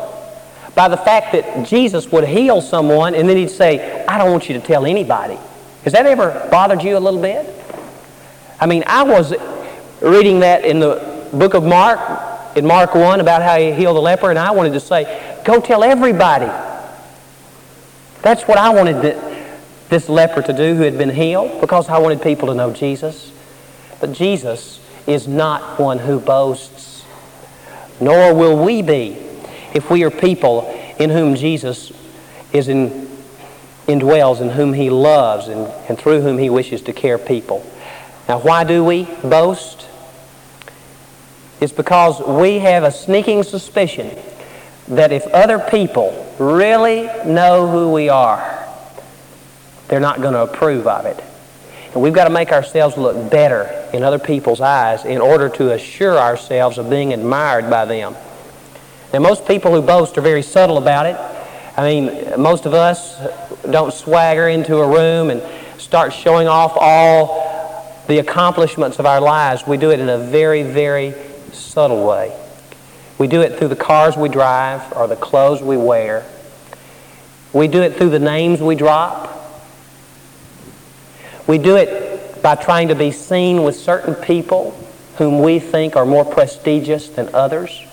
by 0.75 0.87
the 0.87 0.97
fact 0.97 1.31
that 1.31 1.67
Jesus 1.67 2.11
would 2.11 2.23
heal 2.25 2.61
someone 2.61 3.15
and 3.15 3.27
then 3.27 3.37
he'd 3.37 3.49
say, 3.49 4.05
I 4.05 4.17
don't 4.17 4.31
want 4.31 4.47
you 4.47 4.59
to 4.59 4.65
tell 4.65 4.85
anybody? 4.85 5.37
Has 5.83 5.93
that 5.93 6.05
ever 6.05 6.47
bothered 6.51 6.83
you 6.83 6.97
a 6.97 6.99
little 6.99 7.21
bit? 7.21 7.53
I 8.59 8.65
mean, 8.65 8.83
I 8.85 9.03
was 9.03 9.33
reading 10.01 10.41
that 10.41 10.65
in 10.65 10.79
the 10.79 11.29
book 11.33 11.53
of 11.53 11.63
Mark, 11.63 11.99
in 12.55 12.65
Mark 12.65 12.95
1, 12.95 13.19
about 13.19 13.41
how 13.41 13.57
he 13.57 13.71
healed 13.71 13.97
the 13.97 14.01
leper, 14.01 14.29
and 14.29 14.37
I 14.37 14.51
wanted 14.51 14.73
to 14.73 14.79
say, 14.79 15.41
go 15.45 15.59
tell 15.59 15.83
everybody. 15.83 16.51
That's 18.21 18.43
what 18.43 18.57
I 18.57 18.69
wanted 18.69 19.17
this 19.89 20.09
leper 20.09 20.41
to 20.41 20.53
do 20.53 20.75
who 20.75 20.83
had 20.83 20.97
been 20.97 21.09
healed, 21.09 21.61
because 21.61 21.87
I 21.89 21.97
wanted 21.99 22.21
people 22.21 22.49
to 22.49 22.53
know 22.53 22.73
Jesus. 22.73 23.31
But 23.99 24.11
Jesus 24.11 24.79
is 25.07 25.27
not 25.27 25.79
one 25.79 25.99
who 25.99 26.19
boasts, 26.19 27.05
nor 27.99 28.33
will 28.33 28.63
we 28.63 28.81
be 28.81 29.17
if 29.73 29.89
we 29.89 30.03
are 30.03 30.11
people 30.11 30.69
in 30.99 31.09
whom 31.09 31.35
Jesus 31.35 31.91
is 32.51 32.67
in, 32.67 33.07
indwells, 33.87 34.41
in 34.41 34.49
whom 34.49 34.73
he 34.73 34.89
loves, 34.89 35.47
and, 35.47 35.67
and 35.89 35.97
through 35.97 36.21
whom 36.21 36.37
he 36.37 36.49
wishes 36.49 36.81
to 36.83 36.93
care 36.93 37.17
people. 37.17 37.65
Now, 38.27 38.39
why 38.39 38.63
do 38.63 38.83
we 38.83 39.05
boast? 39.23 39.87
It's 41.61 41.73
because 41.73 42.19
we 42.21 42.59
have 42.59 42.83
a 42.83 42.91
sneaking 42.91 43.43
suspicion 43.43 44.15
that 44.89 45.11
if 45.11 45.25
other 45.27 45.59
people 45.59 46.35
really 46.37 47.05
know 47.25 47.67
who 47.67 47.91
we 47.91 48.09
are, 48.09 48.65
they're 49.87 49.99
not 49.99 50.21
going 50.21 50.33
to 50.33 50.41
approve 50.41 50.87
of 50.87 51.05
it. 51.05 51.23
And 51.93 52.01
we've 52.01 52.13
got 52.13 52.25
to 52.25 52.29
make 52.29 52.51
ourselves 52.51 52.97
look 52.97 53.31
better 53.31 53.89
in 53.93 54.03
other 54.03 54.19
people's 54.19 54.61
eyes 54.61 55.05
in 55.05 55.19
order 55.19 55.49
to 55.49 55.73
assure 55.73 56.17
ourselves 56.17 56.77
of 56.77 56.89
being 56.89 57.13
admired 57.13 57.69
by 57.69 57.85
them. 57.85 58.15
Now, 59.13 59.19
most 59.19 59.47
people 59.47 59.71
who 59.71 59.81
boast 59.81 60.17
are 60.17 60.21
very 60.21 60.41
subtle 60.41 60.77
about 60.77 61.05
it. 61.05 61.15
I 61.77 61.87
mean, 61.87 62.41
most 62.41 62.65
of 62.65 62.73
us 62.73 63.17
don't 63.69 63.93
swagger 63.93 64.47
into 64.49 64.77
a 64.77 64.87
room 64.87 65.29
and 65.29 65.41
start 65.79 66.13
showing 66.13 66.47
off 66.47 66.73
all 66.75 67.47
the 68.07 68.19
accomplishments 68.19 68.99
of 68.99 69.05
our 69.05 69.19
lives, 69.19 69.67
we 69.67 69.77
do 69.77 69.91
it 69.91 69.99
in 69.99 70.09
a 70.09 70.17
very, 70.17 70.63
very 70.63 71.13
subtle 71.51 72.07
way. 72.07 72.35
We 73.17 73.27
do 73.27 73.41
it 73.41 73.57
through 73.57 73.67
the 73.67 73.75
cars 73.75 74.15
we 74.15 74.29
drive 74.29 74.93
or 74.93 75.07
the 75.07 75.15
clothes 75.15 75.61
we 75.61 75.77
wear. 75.77 76.25
We 77.51 77.67
do 77.67 77.81
it 77.81 77.95
through 77.95 78.11
the 78.11 78.19
names 78.19 78.61
we 78.61 78.75
drop. 78.75 79.33
We 81.47 81.57
do 81.57 81.77
it 81.77 82.41
by 82.43 82.55
trying 82.55 82.89
to 82.89 82.95
be 82.95 83.11
seen 83.11 83.63
with 83.63 83.75
certain 83.75 84.13
people 84.15 84.71
whom 85.17 85.41
we 85.41 85.59
think 85.59 85.95
are 85.95 86.05
more 86.05 86.25
prestigious 86.25 87.09
than 87.09 87.33
others. 87.33 87.83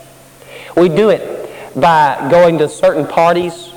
We 0.77 0.89
do 0.89 1.09
it 1.11 1.51
by 1.75 2.29
going 2.31 2.59
to 2.59 2.69
certain 2.69 3.07
parties. 3.07 3.71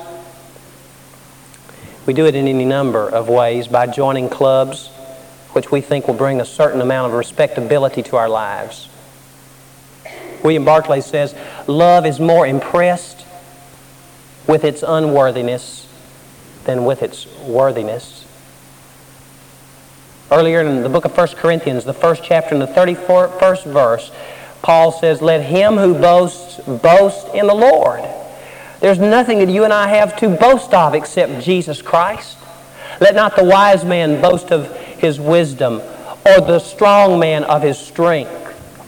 We 2.06 2.12
do 2.12 2.26
it 2.26 2.34
in 2.34 2.46
any 2.48 2.64
number 2.64 3.08
of 3.08 3.28
ways 3.28 3.68
by 3.68 3.86
joining 3.86 4.28
clubs 4.28 4.90
which 5.52 5.70
we 5.70 5.80
think 5.80 6.06
will 6.06 6.14
bring 6.14 6.40
a 6.40 6.44
certain 6.44 6.80
amount 6.80 7.10
of 7.10 7.18
respectability 7.18 8.02
to 8.04 8.16
our 8.16 8.28
lives. 8.28 8.88
William 10.44 10.64
Barclay 10.64 11.00
says, 11.00 11.34
Love 11.66 12.06
is 12.06 12.20
more 12.20 12.46
impressed 12.46 13.26
with 14.46 14.64
its 14.64 14.84
unworthiness 14.86 15.88
than 16.64 16.84
with 16.84 17.02
its 17.02 17.26
worthiness. 17.42 18.24
Earlier 20.30 20.60
in 20.60 20.82
the 20.82 20.88
book 20.90 21.06
of 21.06 21.16
1 21.16 21.28
Corinthians, 21.36 21.84
the 21.84 21.94
first 21.94 22.22
chapter 22.22 22.54
and 22.54 22.60
the 22.60 22.66
31st 22.66 23.64
verse, 23.72 24.10
Paul 24.60 24.92
says, 24.92 25.22
Let 25.22 25.42
him 25.42 25.76
who 25.76 25.94
boasts 25.94 26.60
boast 26.60 27.34
in 27.34 27.46
the 27.46 27.54
Lord. 27.54 28.02
There's 28.80 28.98
nothing 28.98 29.38
that 29.38 29.48
you 29.48 29.64
and 29.64 29.72
I 29.72 29.88
have 29.88 30.16
to 30.18 30.28
boast 30.28 30.74
of 30.74 30.94
except 30.94 31.42
Jesus 31.42 31.80
Christ. 31.80 32.36
Let 33.00 33.14
not 33.14 33.36
the 33.36 33.44
wise 33.44 33.84
man 33.84 34.20
boast 34.20 34.50
of 34.52 34.70
his 34.76 35.18
wisdom, 35.18 35.80
or 36.26 36.40
the 36.40 36.58
strong 36.58 37.18
man 37.18 37.44
of 37.44 37.62
his 37.62 37.78
strength, 37.78 38.30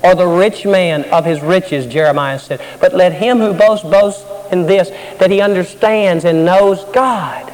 or 0.02 0.14
the 0.14 0.26
rich 0.26 0.66
man 0.66 1.04
of 1.04 1.24
his 1.24 1.40
riches, 1.40 1.86
Jeremiah 1.86 2.38
said. 2.38 2.60
But 2.80 2.94
let 2.94 3.12
him 3.12 3.38
who 3.38 3.54
boasts 3.54 3.84
boast 3.84 4.26
in 4.52 4.66
this, 4.66 4.90
that 5.18 5.30
he 5.30 5.40
understands 5.40 6.24
and 6.24 6.44
knows 6.44 6.84
God, 6.92 7.52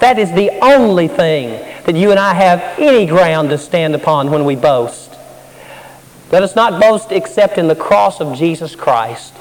That 0.00 0.18
is 0.18 0.30
the 0.32 0.50
only 0.62 1.08
thing 1.08 1.48
that 1.84 1.96
you 1.96 2.10
and 2.10 2.20
I 2.20 2.34
have 2.34 2.78
any 2.78 3.06
ground 3.06 3.50
to 3.50 3.58
stand 3.58 3.94
upon 3.94 4.30
when 4.30 4.44
we 4.44 4.56
boast. 4.56 5.12
Let 6.30 6.42
us 6.42 6.56
not 6.56 6.80
boast 6.80 7.12
except 7.12 7.56
in 7.56 7.68
the 7.68 7.76
cross 7.76 8.20
of 8.20 8.36
Jesus 8.36 8.74
Christ 8.74 9.32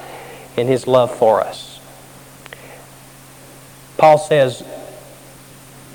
and 0.55 0.69
his 0.69 0.87
love 0.87 1.13
for 1.15 1.41
us. 1.41 1.79
Paul 3.97 4.17
says 4.17 4.63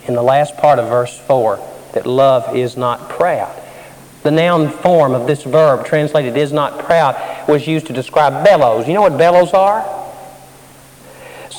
in 0.07 0.15
the 0.15 0.23
last 0.23 0.57
part 0.57 0.79
of 0.79 0.89
verse 0.89 1.17
4 1.19 1.59
that 1.93 2.07
love 2.07 2.57
is 2.57 2.77
not 2.77 3.09
proud. 3.09 3.55
The 4.23 4.31
noun 4.31 4.69
form 4.69 5.15
of 5.15 5.27
this 5.27 5.45
verb, 5.45 5.87
translated 5.87 6.37
is 6.37 6.53
not 6.53 6.81
proud, 6.81 7.49
was 7.49 7.67
used 7.67 7.87
to 7.87 7.93
describe 7.93 8.45
bellows. 8.45 8.87
You 8.87 8.95
know 8.95 9.03
what 9.03 9.17
bellows 9.17 9.53
are? 9.53 10.00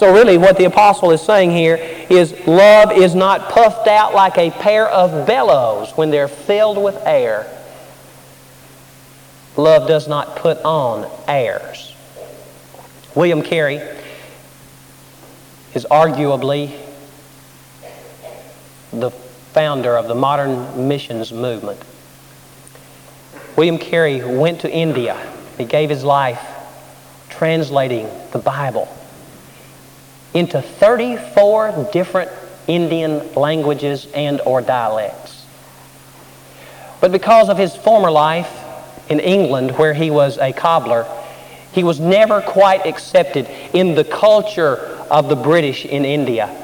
So, 0.02 0.12
really, 0.12 0.40
what 0.40 0.58
the 0.58 0.66
apostle 0.66 1.12
is 1.12 1.22
saying 1.22 1.52
here 1.52 1.76
is 2.10 2.34
love 2.48 2.92
is 2.92 3.14
not 3.14 3.52
puffed 3.52 3.88
out 3.88 4.16
like 4.16 4.36
a 4.36 4.50
pair 4.50 4.90
of 4.90 5.28
bellows 5.28 5.92
when 5.92 6.10
they're 6.10 6.28
filled 6.28 6.84
with 6.84 6.98
air. 7.06 7.46
Love 9.58 9.88
does 9.88 10.08
not 10.08 10.38
put 10.38 10.58
on 10.64 11.08
airs. 11.28 11.94
William 13.14 13.44
Carey 13.44 13.76
is 15.76 15.86
arguably 15.92 16.76
the 18.92 19.12
founder 19.54 19.96
of 19.96 20.08
the 20.08 20.16
modern 20.16 20.88
missions 20.88 21.32
movement. 21.32 21.80
William 23.56 23.78
Carey 23.78 24.26
went 24.26 24.62
to 24.62 24.72
India. 24.72 25.16
He 25.60 25.66
gave 25.66 25.92
his 25.92 26.04
life 26.04 26.42
translating 27.30 28.10
the 28.32 28.40
Bible 28.40 28.98
into 30.34 30.62
34 30.62 31.90
different 31.92 32.32
Indian 32.68 33.34
languages 33.34 34.08
and 34.14 34.40
or 34.42 34.62
dialects. 34.62 35.46
But 37.00 37.12
because 37.12 37.50
of 37.50 37.58
his 37.58 37.76
former 37.76 38.12
life 38.12 38.50
in 39.10 39.20
England 39.20 39.78
where 39.78 39.94
he 39.94 40.12
was 40.12 40.38
a 40.38 40.54
cobbler, 40.54 41.06
he 41.74 41.84
was 41.84 42.00
never 42.00 42.42
quite 42.42 42.86
accepted 42.86 43.50
in 43.74 43.96
the 43.96 44.04
culture 44.04 44.76
of 45.10 45.28
the 45.28 45.36
British 45.36 45.86
in 45.86 46.06
India. 46.06 46.56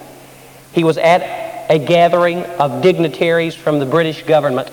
He 0.73 0.83
was 0.83 0.97
at 0.97 1.21
a 1.69 1.79
gathering 1.79 2.43
of 2.43 2.81
dignitaries 2.81 3.55
from 3.55 3.79
the 3.79 3.85
British 3.85 4.23
government, 4.23 4.71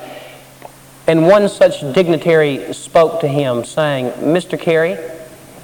and 1.06 1.26
one 1.26 1.48
such 1.48 1.80
dignitary 1.92 2.72
spoke 2.72 3.20
to 3.20 3.28
him, 3.28 3.64
saying, 3.64 4.10
Mr. 4.20 4.58
Carey, 4.58 4.96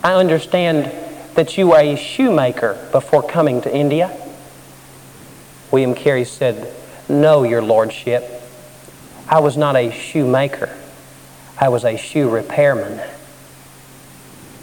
I 0.03 0.15
understand 0.15 0.91
that 1.35 1.57
you 1.57 1.69
were 1.69 1.79
a 1.79 1.97
shoemaker 1.97 2.89
before 2.93 3.23
coming 3.23 3.61
to 3.63 3.75
India? 3.75 4.17
William 5.71 5.95
Carey 5.95 6.25
said, 6.25 6.75
No, 7.09 7.45
your 7.45 7.63
lordship. 7.63 8.43
I 9.29 9.39
was 9.41 9.57
not 9.57 9.77
a 9.77 9.91
shoemaker. 9.91 10.77
I 11.59 11.69
was 11.69 11.85
a 11.85 11.97
shoe 11.97 12.29
repairman. 12.29 13.01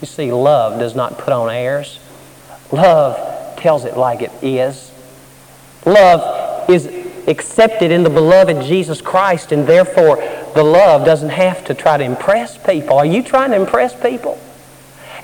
You 0.01 0.07
see, 0.07 0.31
love 0.31 0.79
does 0.79 0.95
not 0.95 1.17
put 1.17 1.31
on 1.31 1.49
airs. 1.49 1.99
Love 2.71 3.57
tells 3.57 3.85
it 3.85 3.95
like 3.95 4.21
it 4.21 4.31
is. 4.41 4.91
Love 5.85 6.69
is 6.69 6.87
accepted 7.27 7.91
in 7.91 8.03
the 8.03 8.09
beloved 8.09 8.65
Jesus 8.65 9.01
Christ, 9.01 9.51
and 9.51 9.65
therefore 9.65 10.17
the 10.53 10.63
love 10.63 11.05
doesn't 11.05 11.29
have 11.29 11.63
to 11.65 11.73
try 11.73 11.97
to 11.97 12.03
impress 12.03 12.57
people. 12.57 12.97
Are 12.97 13.05
you 13.05 13.23
trying 13.23 13.51
to 13.51 13.55
impress 13.57 13.99
people? 13.99 14.39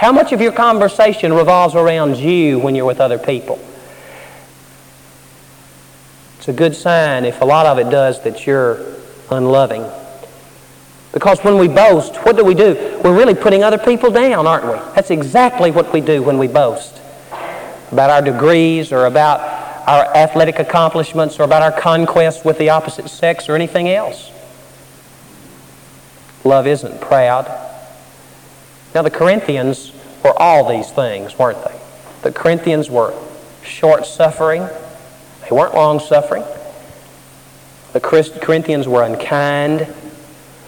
How 0.03 0.11
much 0.11 0.33
of 0.33 0.41
your 0.41 0.51
conversation 0.51 1.31
revolves 1.31 1.75
around 1.75 2.17
you 2.17 2.59
when 2.59 2.75
you're 2.75 2.83
with 2.83 2.99
other 2.99 3.17
people? 3.17 3.57
It's 6.37 6.49
a 6.49 6.51
good 6.51 6.75
sign 6.75 7.23
if 7.23 7.39
a 7.39 7.45
lot 7.45 7.65
of 7.65 7.77
it 7.79 7.89
does 7.89 8.21
that 8.23 8.45
you're 8.45 8.85
unloving. 9.31 9.89
Because 11.13 11.39
when 11.39 11.57
we 11.57 11.69
boast, 11.69 12.17
what 12.25 12.35
do 12.35 12.43
we 12.43 12.53
do? 12.53 12.99
We're 13.01 13.17
really 13.17 13.33
putting 13.33 13.63
other 13.63 13.77
people 13.77 14.11
down, 14.11 14.45
aren't 14.45 14.65
we? 14.65 14.73
That's 14.93 15.09
exactly 15.09 15.71
what 15.71 15.93
we 15.93 16.01
do 16.01 16.21
when 16.21 16.37
we 16.37 16.49
boast 16.49 16.99
about 17.93 18.09
our 18.09 18.21
degrees 18.21 18.91
or 18.91 19.05
about 19.05 19.39
our 19.87 20.13
athletic 20.17 20.59
accomplishments 20.59 21.39
or 21.39 21.43
about 21.43 21.61
our 21.61 21.79
conquests 21.79 22.43
with 22.43 22.57
the 22.57 22.71
opposite 22.71 23.07
sex 23.07 23.47
or 23.47 23.55
anything 23.55 23.87
else. 23.87 24.33
Love 26.43 26.67
isn't 26.67 26.99
proud. 26.99 27.72
Now, 28.95 29.01
the 29.01 29.11
Corinthians 29.11 29.91
were 30.23 30.33
all 30.37 30.69
these 30.69 30.89
things, 30.91 31.37
weren't 31.37 31.63
they? 31.65 31.79
The 32.21 32.31
Corinthians 32.31 32.89
were 32.89 33.13
short 33.63 34.05
suffering, 34.05 34.67
they 35.41 35.55
weren't 35.55 35.73
long 35.73 35.99
suffering. 35.99 36.43
The 37.93 37.99
Corinthians 37.99 38.87
were 38.87 39.03
unkind. 39.03 39.87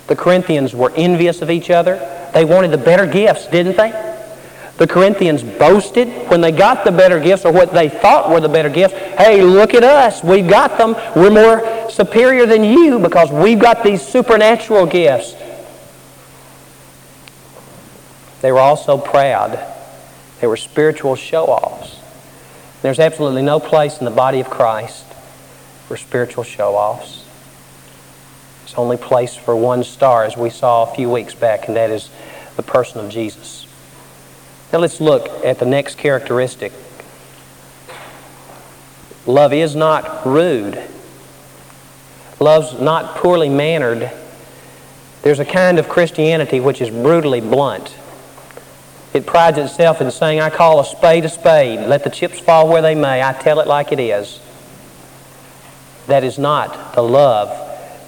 The 0.07 0.15
Corinthians 0.15 0.75
were 0.75 0.91
envious 0.95 1.41
of 1.41 1.49
each 1.49 1.71
other. 1.71 1.95
They 2.33 2.45
wanted 2.45 2.69
the 2.69 2.77
better 2.77 3.07
gifts, 3.07 3.47
didn't 3.47 3.77
they? 3.77 3.89
The 4.77 4.85
Corinthians 4.85 5.41
boasted 5.41 6.07
when 6.29 6.41
they 6.41 6.51
got 6.51 6.83
the 6.83 6.91
better 6.91 7.19
gifts 7.19 7.45
or 7.45 7.51
what 7.51 7.73
they 7.73 7.89
thought 7.89 8.29
were 8.29 8.41
the 8.41 8.49
better 8.49 8.69
gifts. 8.69 8.93
Hey, 8.93 9.41
look 9.41 9.73
at 9.73 9.83
us. 9.83 10.23
We've 10.23 10.47
got 10.47 10.77
them. 10.77 10.95
We're 11.15 11.31
more 11.31 11.89
superior 11.89 12.45
than 12.45 12.63
you 12.63 12.99
because 12.99 13.31
we've 13.31 13.59
got 13.59 13.83
these 13.83 14.05
supernatural 14.05 14.85
gifts. 14.85 15.33
They 18.45 18.51
were 18.51 18.59
also 18.59 18.99
proud. 18.99 19.57
They 20.39 20.45
were 20.45 20.55
spiritual 20.55 21.15
show 21.15 21.45
offs. 21.45 21.99
There's 22.83 22.99
absolutely 22.99 23.41
no 23.41 23.59
place 23.59 23.97
in 23.97 24.05
the 24.05 24.11
body 24.11 24.39
of 24.39 24.51
Christ 24.51 25.03
for 25.87 25.97
spiritual 25.97 26.43
show 26.43 26.75
offs. 26.75 27.25
It's 28.63 28.75
only 28.75 28.97
place 28.97 29.35
for 29.35 29.55
one 29.55 29.83
star, 29.83 30.25
as 30.25 30.37
we 30.37 30.51
saw 30.51 30.83
a 30.83 30.93
few 30.93 31.09
weeks 31.09 31.33
back, 31.33 31.67
and 31.67 31.75
that 31.75 31.89
is 31.89 32.11
the 32.55 32.61
person 32.61 33.03
of 33.03 33.09
Jesus. 33.09 33.65
Now 34.71 34.77
let's 34.77 35.01
look 35.01 35.27
at 35.43 35.57
the 35.57 35.65
next 35.65 35.97
characteristic. 35.97 36.71
Love 39.25 39.53
is 39.53 39.75
not 39.75 40.23
rude. 40.23 40.83
Love's 42.39 42.79
not 42.79 43.15
poorly 43.15 43.49
mannered. 43.49 44.11
There's 45.23 45.39
a 45.39 45.45
kind 45.45 45.79
of 45.79 45.89
Christianity 45.89 46.59
which 46.59 46.79
is 46.79 46.91
brutally 46.91 47.41
blunt. 47.41 47.95
It 49.15 49.25
prides 49.25 49.57
itself 49.57 50.01
in 50.01 50.11
saying, 50.11 50.41
I 50.41 50.49
call 50.49 50.81
a 50.81 50.85
spade 50.85 51.23
a 51.23 51.29
spade. 51.29 51.87
Let 51.87 52.03
the 52.03 52.09
chips 52.09 52.37
fall 52.37 52.67
where 52.67 52.81
they 52.81 52.95
may. 52.95 53.23
I 53.23 53.31
tell 53.31 53.61
it 53.61 53.67
like 53.67 53.93
it 53.93 53.99
is. 54.01 54.41
That 56.07 56.25
is 56.25 56.37
not 56.37 56.93
the 56.95 57.01
love 57.01 57.47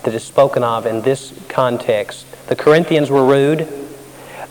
that 0.04 0.14
is 0.14 0.26
spoken 0.26 0.66
of 0.66 0.86
in 0.86 1.04
this 1.04 1.34
context. 1.48 2.26
The 2.48 2.58
Corinthians 2.58 3.10
were 3.10 3.26
rude. 3.26 3.70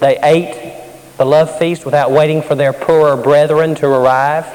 They 0.00 0.18
ate 0.22 1.18
the 1.18 1.26
love 1.26 1.58
feast 1.58 1.84
without 1.84 2.10
waiting 2.10 2.40
for 2.40 2.54
their 2.54 2.72
poorer 2.72 3.18
brethren 3.18 3.74
to 3.74 3.86
arrive. 3.88 4.46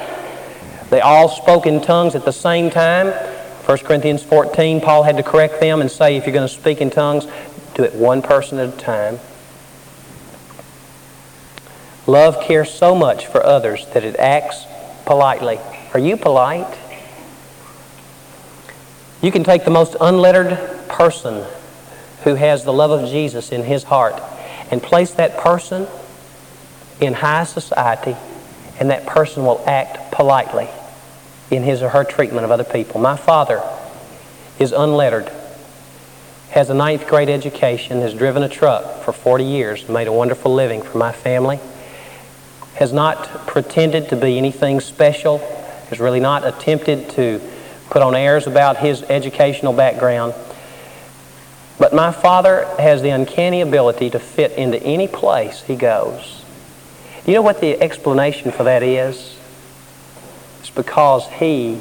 They 0.89 1.01
all 1.01 1.29
spoke 1.29 1.67
in 1.67 1.81
tongues 1.81 2.15
at 2.15 2.25
the 2.25 2.33
same 2.33 2.71
time. 2.71 3.09
1 3.09 3.77
Corinthians 3.77 4.23
14, 4.23 4.81
Paul 4.81 5.03
had 5.03 5.17
to 5.17 5.23
correct 5.23 5.61
them 5.61 5.81
and 5.81 5.91
say, 5.91 6.17
if 6.17 6.25
you're 6.25 6.33
going 6.33 6.47
to 6.47 6.53
speak 6.53 6.81
in 6.81 6.89
tongues, 6.89 7.27
do 7.75 7.83
it 7.83 7.93
one 7.93 8.23
person 8.23 8.57
at 8.57 8.73
a 8.73 8.77
time. 8.77 9.19
Love 12.11 12.41
cares 12.41 12.69
so 12.69 12.93
much 12.93 13.25
for 13.25 13.41
others 13.45 13.87
that 13.93 14.03
it 14.03 14.17
acts 14.17 14.65
politely. 15.05 15.57
Are 15.93 15.99
you 15.99 16.17
polite? 16.17 16.77
You 19.21 19.31
can 19.31 19.45
take 19.45 19.63
the 19.63 19.71
most 19.71 19.95
unlettered 20.01 20.59
person 20.89 21.45
who 22.25 22.35
has 22.35 22.65
the 22.65 22.73
love 22.73 22.91
of 22.91 23.09
Jesus 23.09 23.53
in 23.53 23.63
his 23.63 23.83
heart 23.83 24.21
and 24.71 24.83
place 24.83 25.11
that 25.13 25.37
person 25.37 25.87
in 26.99 27.13
high 27.13 27.45
society, 27.45 28.17
and 28.77 28.89
that 28.89 29.05
person 29.05 29.45
will 29.45 29.63
act 29.65 30.11
politely 30.11 30.67
in 31.49 31.63
his 31.63 31.81
or 31.81 31.87
her 31.87 32.03
treatment 32.03 32.43
of 32.43 32.51
other 32.51 32.65
people. 32.65 32.99
My 32.99 33.15
father 33.15 33.63
is 34.59 34.73
unlettered, 34.73 35.31
has 36.49 36.69
a 36.69 36.73
ninth 36.73 37.07
grade 37.07 37.29
education, 37.29 38.01
has 38.01 38.13
driven 38.13 38.43
a 38.43 38.49
truck 38.49 39.01
for 39.03 39.13
40 39.13 39.45
years, 39.45 39.87
made 39.87 40.09
a 40.09 40.11
wonderful 40.11 40.53
living 40.53 40.81
for 40.81 40.97
my 40.97 41.13
family 41.13 41.61
has 42.75 42.93
not 42.93 43.47
pretended 43.47 44.09
to 44.09 44.15
be 44.15 44.37
anything 44.37 44.79
special, 44.79 45.39
has 45.89 45.99
really 45.99 46.19
not 46.19 46.45
attempted 46.45 47.09
to 47.11 47.41
put 47.89 48.01
on 48.01 48.15
airs 48.15 48.47
about 48.47 48.77
his 48.77 49.03
educational 49.03 49.73
background. 49.73 50.33
But 51.77 51.93
my 51.93 52.11
father 52.11 52.65
has 52.79 53.01
the 53.01 53.09
uncanny 53.09 53.61
ability 53.61 54.11
to 54.11 54.19
fit 54.19 54.51
into 54.53 54.81
any 54.81 55.07
place 55.07 55.61
he 55.63 55.75
goes. 55.75 56.43
You 57.25 57.33
know 57.33 57.41
what 57.41 57.59
the 57.59 57.79
explanation 57.81 58.51
for 58.51 58.63
that 58.63 58.83
is? 58.83 59.37
It's 60.59 60.69
because 60.69 61.27
he 61.27 61.79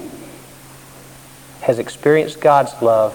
has 1.62 1.78
experienced 1.78 2.40
God's 2.40 2.72
love 2.82 3.14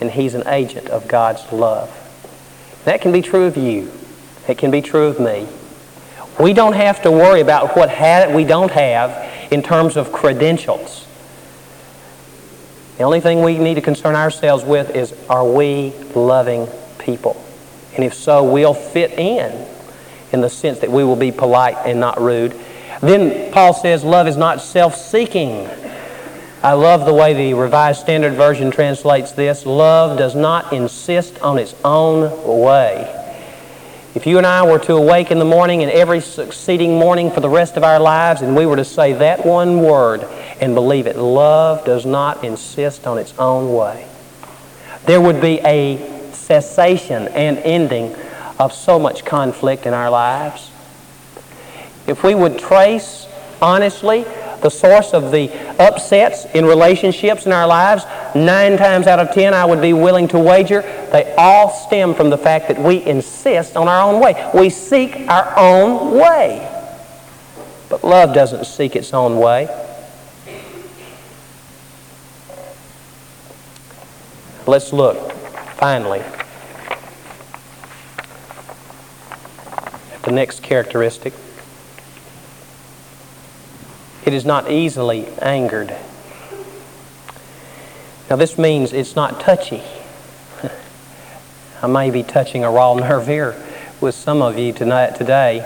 and 0.00 0.10
he's 0.10 0.34
an 0.34 0.46
agent 0.46 0.88
of 0.88 1.08
God's 1.08 1.50
love. 1.52 1.90
That 2.84 3.00
can 3.00 3.12
be 3.12 3.22
true 3.22 3.44
of 3.44 3.56
you. 3.56 3.90
It 4.46 4.58
can 4.58 4.70
be 4.70 4.82
true 4.82 5.06
of 5.06 5.18
me. 5.18 5.48
We 6.38 6.52
don't 6.52 6.74
have 6.74 7.02
to 7.02 7.10
worry 7.10 7.40
about 7.40 7.76
what 7.76 7.88
we 8.34 8.44
don't 8.44 8.70
have 8.70 9.52
in 9.52 9.62
terms 9.62 9.96
of 9.96 10.12
credentials. 10.12 11.06
The 12.98 13.04
only 13.04 13.20
thing 13.20 13.42
we 13.42 13.58
need 13.58 13.74
to 13.74 13.82
concern 13.82 14.16
ourselves 14.16 14.64
with 14.64 14.94
is 14.94 15.14
are 15.28 15.46
we 15.46 15.92
loving 16.14 16.66
people? 16.98 17.42
And 17.94 18.04
if 18.04 18.14
so, 18.14 18.44
we'll 18.44 18.74
fit 18.74 19.12
in 19.12 19.66
in 20.32 20.40
the 20.40 20.50
sense 20.50 20.80
that 20.80 20.90
we 20.90 21.04
will 21.04 21.16
be 21.16 21.32
polite 21.32 21.76
and 21.86 22.00
not 22.00 22.20
rude. 22.20 22.58
Then 23.00 23.52
Paul 23.52 23.74
says 23.74 24.04
love 24.04 24.26
is 24.26 24.36
not 24.36 24.60
self 24.60 24.94
seeking. 24.94 25.68
I 26.62 26.72
love 26.72 27.06
the 27.06 27.14
way 27.14 27.32
the 27.32 27.54
Revised 27.54 28.00
Standard 28.00 28.32
Version 28.32 28.70
translates 28.70 29.32
this. 29.32 29.64
Love 29.64 30.18
does 30.18 30.34
not 30.34 30.72
insist 30.72 31.38
on 31.40 31.58
its 31.58 31.74
own 31.84 32.60
way. 32.60 33.15
If 34.16 34.26
you 34.26 34.38
and 34.38 34.46
I 34.46 34.66
were 34.66 34.78
to 34.78 34.94
awake 34.94 35.30
in 35.30 35.38
the 35.38 35.44
morning 35.44 35.82
and 35.82 35.92
every 35.92 36.20
succeeding 36.20 36.98
morning 36.98 37.30
for 37.30 37.40
the 37.40 37.50
rest 37.50 37.76
of 37.76 37.84
our 37.84 38.00
lives, 38.00 38.40
and 38.40 38.56
we 38.56 38.64
were 38.64 38.76
to 38.76 38.84
say 38.84 39.12
that 39.12 39.44
one 39.44 39.82
word 39.82 40.22
and 40.58 40.74
believe 40.74 41.06
it, 41.06 41.16
love 41.16 41.84
does 41.84 42.06
not 42.06 42.42
insist 42.42 43.06
on 43.06 43.18
its 43.18 43.38
own 43.38 43.74
way, 43.74 44.08
there 45.04 45.20
would 45.20 45.42
be 45.42 45.60
a 45.60 46.32
cessation 46.32 47.28
and 47.28 47.58
ending 47.58 48.16
of 48.58 48.72
so 48.72 48.98
much 48.98 49.26
conflict 49.26 49.84
in 49.84 49.92
our 49.92 50.08
lives. 50.08 50.70
If 52.06 52.24
we 52.24 52.34
would 52.34 52.58
trace 52.58 53.26
honestly 53.60 54.24
the 54.62 54.70
source 54.70 55.12
of 55.12 55.30
the 55.30 55.52
upsets 55.78 56.46
in 56.54 56.64
relationships 56.64 57.44
in 57.44 57.52
our 57.52 57.66
lives, 57.66 58.04
nine 58.34 58.78
times 58.78 59.06
out 59.06 59.18
of 59.18 59.32
ten, 59.32 59.52
I 59.52 59.66
would 59.66 59.82
be 59.82 59.92
willing 59.92 60.26
to 60.28 60.38
wager 60.38 60.80
they 61.16 61.34
all 61.36 61.70
stem 61.70 62.14
from 62.14 62.28
the 62.28 62.36
fact 62.36 62.68
that 62.68 62.78
we 62.78 63.02
insist 63.02 63.74
on 63.74 63.88
our 63.88 64.02
own 64.02 64.20
way. 64.20 64.50
We 64.52 64.68
seek 64.68 65.16
our 65.30 65.58
own 65.58 66.12
way. 66.12 66.70
But 67.88 68.04
love 68.04 68.34
doesn't 68.34 68.66
seek 68.66 68.94
its 68.94 69.14
own 69.14 69.38
way. 69.38 69.66
Let's 74.66 74.92
look, 74.92 75.32
finally, 75.78 76.20
at 80.12 80.22
the 80.22 80.32
next 80.32 80.62
characteristic. 80.62 81.32
It 84.26 84.34
is 84.34 84.44
not 84.44 84.70
easily 84.70 85.28
angered. 85.40 85.96
Now, 88.28 88.36
this 88.36 88.58
means 88.58 88.92
it's 88.92 89.16
not 89.16 89.40
touchy. 89.40 89.82
I 91.82 91.86
may 91.86 92.10
be 92.10 92.22
touching 92.22 92.64
a 92.64 92.70
raw 92.70 92.94
nerve 92.94 93.26
here 93.26 93.54
with 94.00 94.14
some 94.14 94.42
of 94.42 94.58
you 94.58 94.72
tonight, 94.72 95.16
today. 95.16 95.60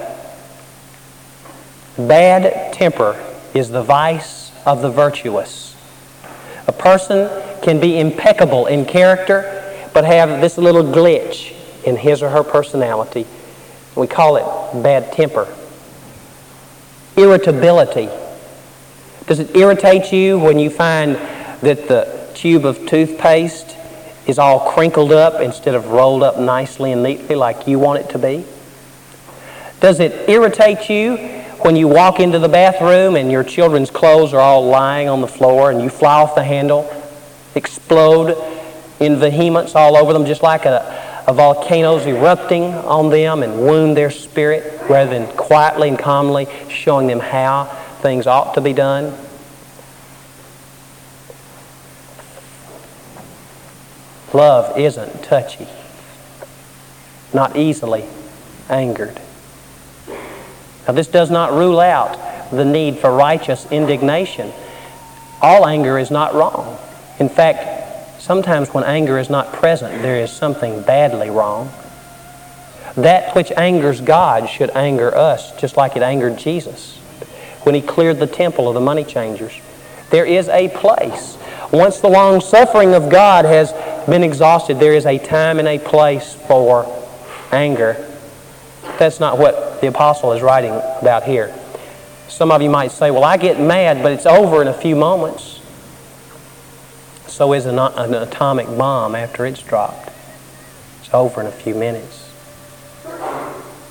Bad 1.96 2.72
temper 2.72 3.18
is 3.54 3.70
the 3.70 3.82
vice 3.82 4.52
of 4.64 4.82
the 4.82 4.90
virtuous. 4.90 5.76
A 6.66 6.72
person 6.72 7.28
can 7.62 7.80
be 7.80 7.98
impeccable 7.98 8.66
in 8.66 8.84
character, 8.84 9.88
but 9.92 10.04
have 10.04 10.40
this 10.40 10.56
little 10.56 10.84
glitch 10.84 11.54
in 11.84 11.96
his 11.96 12.22
or 12.22 12.30
her 12.30 12.44
personality. 12.44 13.26
We 13.96 14.06
call 14.06 14.36
it 14.36 14.82
bad 14.82 15.12
temper. 15.12 15.48
Irritability 17.16 18.08
does 19.30 19.38
it 19.38 19.54
irritate 19.54 20.12
you 20.12 20.40
when 20.40 20.58
you 20.58 20.68
find 20.68 21.14
that 21.60 21.86
the 21.86 22.28
tube 22.34 22.64
of 22.64 22.84
toothpaste 22.86 23.76
is 24.26 24.38
all 24.38 24.72
crinkled 24.72 25.12
up 25.12 25.40
instead 25.40 25.74
of 25.74 25.88
rolled 25.88 26.22
up 26.22 26.38
nicely 26.38 26.92
and 26.92 27.02
neatly 27.02 27.34
like 27.34 27.66
you 27.66 27.78
want 27.78 28.00
it 28.00 28.10
to 28.10 28.18
be? 28.18 28.44
Does 29.80 29.98
it 29.98 30.28
irritate 30.28 30.90
you 30.90 31.16
when 31.62 31.76
you 31.76 31.88
walk 31.88 32.20
into 32.20 32.38
the 32.38 32.48
bathroom 32.48 33.16
and 33.16 33.30
your 33.30 33.44
children's 33.44 33.90
clothes 33.90 34.32
are 34.32 34.40
all 34.40 34.66
lying 34.66 35.08
on 35.08 35.20
the 35.20 35.26
floor 35.26 35.70
and 35.70 35.80
you 35.80 35.88
fly 35.88 36.20
off 36.20 36.34
the 36.34 36.44
handle, 36.44 36.90
explode 37.54 38.36
in 39.00 39.18
vehemence 39.18 39.74
all 39.74 39.96
over 39.96 40.12
them 40.12 40.26
just 40.26 40.42
like 40.42 40.66
a, 40.66 41.24
a 41.26 41.32
volcano's 41.32 42.06
erupting 42.06 42.64
on 42.64 43.08
them 43.10 43.42
and 43.42 43.58
wound 43.58 43.96
their 43.96 44.10
spirit 44.10 44.80
rather 44.88 45.10
than 45.10 45.26
quietly 45.36 45.88
and 45.88 45.98
calmly 45.98 46.46
showing 46.68 47.06
them 47.06 47.20
how 47.20 47.64
things 48.00 48.26
ought 48.26 48.54
to 48.54 48.60
be 48.60 48.72
done. 48.72 49.16
Love 54.32 54.78
isn't 54.78 55.22
touchy, 55.24 55.66
not 57.34 57.56
easily 57.56 58.04
angered. 58.68 59.20
Now, 60.86 60.94
this 60.94 61.08
does 61.08 61.30
not 61.30 61.52
rule 61.52 61.80
out 61.80 62.50
the 62.50 62.64
need 62.64 62.98
for 62.98 63.12
righteous 63.12 63.70
indignation. 63.70 64.52
All 65.42 65.66
anger 65.66 65.98
is 65.98 66.10
not 66.10 66.34
wrong. 66.34 66.78
In 67.18 67.28
fact, 67.28 68.20
sometimes 68.20 68.68
when 68.70 68.84
anger 68.84 69.18
is 69.18 69.30
not 69.30 69.52
present, 69.52 70.02
there 70.02 70.16
is 70.16 70.30
something 70.32 70.82
badly 70.82 71.30
wrong. 71.30 71.70
That 72.96 73.34
which 73.34 73.52
angers 73.52 74.00
God 74.00 74.48
should 74.48 74.70
anger 74.70 75.14
us, 75.14 75.58
just 75.60 75.76
like 75.76 75.96
it 75.96 76.02
angered 76.02 76.38
Jesus 76.38 76.96
when 77.62 77.74
he 77.74 77.82
cleared 77.82 78.18
the 78.18 78.26
temple 78.26 78.68
of 78.68 78.74
the 78.74 78.80
money 78.80 79.04
changers. 79.04 79.52
There 80.10 80.24
is 80.24 80.48
a 80.48 80.68
place. 80.68 81.36
Once 81.72 82.00
the 82.00 82.08
long 82.08 82.40
suffering 82.40 82.94
of 82.94 83.08
God 83.08 83.44
has 83.44 83.72
been 84.08 84.24
exhausted, 84.24 84.80
there 84.80 84.94
is 84.94 85.06
a 85.06 85.18
time 85.18 85.60
and 85.60 85.68
a 85.68 85.78
place 85.78 86.34
for 86.34 86.84
anger. 87.52 88.06
That's 88.98 89.20
not 89.20 89.38
what 89.38 89.80
the 89.80 89.86
apostle 89.86 90.32
is 90.32 90.42
writing 90.42 90.72
about 91.00 91.22
here. 91.22 91.54
Some 92.26 92.50
of 92.50 92.60
you 92.60 92.70
might 92.70 92.90
say, 92.90 93.12
well, 93.12 93.22
I 93.22 93.36
get 93.36 93.60
mad, 93.60 94.02
but 94.02 94.10
it's 94.12 94.26
over 94.26 94.62
in 94.62 94.68
a 94.68 94.74
few 94.74 94.96
moments. 94.96 95.60
So 97.28 97.52
is 97.52 97.66
an, 97.66 97.78
an 97.78 98.14
atomic 98.14 98.66
bomb 98.66 99.14
after 99.14 99.46
it's 99.46 99.62
dropped. 99.62 100.10
It's 101.00 101.14
over 101.14 101.40
in 101.40 101.46
a 101.46 101.52
few 101.52 101.76
minutes. 101.76 102.32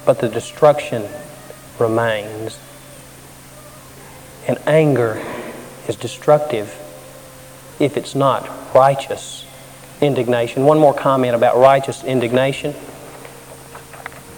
But 0.06 0.20
the 0.20 0.28
destruction 0.28 1.08
remains. 1.80 2.60
And 4.48 4.58
anger 4.68 5.24
is 5.88 5.96
destructive 5.96 6.76
if 7.80 7.98
it's 7.98 8.16
not 8.16 8.50
righteous 8.74 9.46
indignation. 10.02 10.66
One 10.66 10.80
more 10.80 10.94
comment 10.94 11.36
about 11.36 11.58
righteous 11.58 12.04
indignation. 12.04 12.74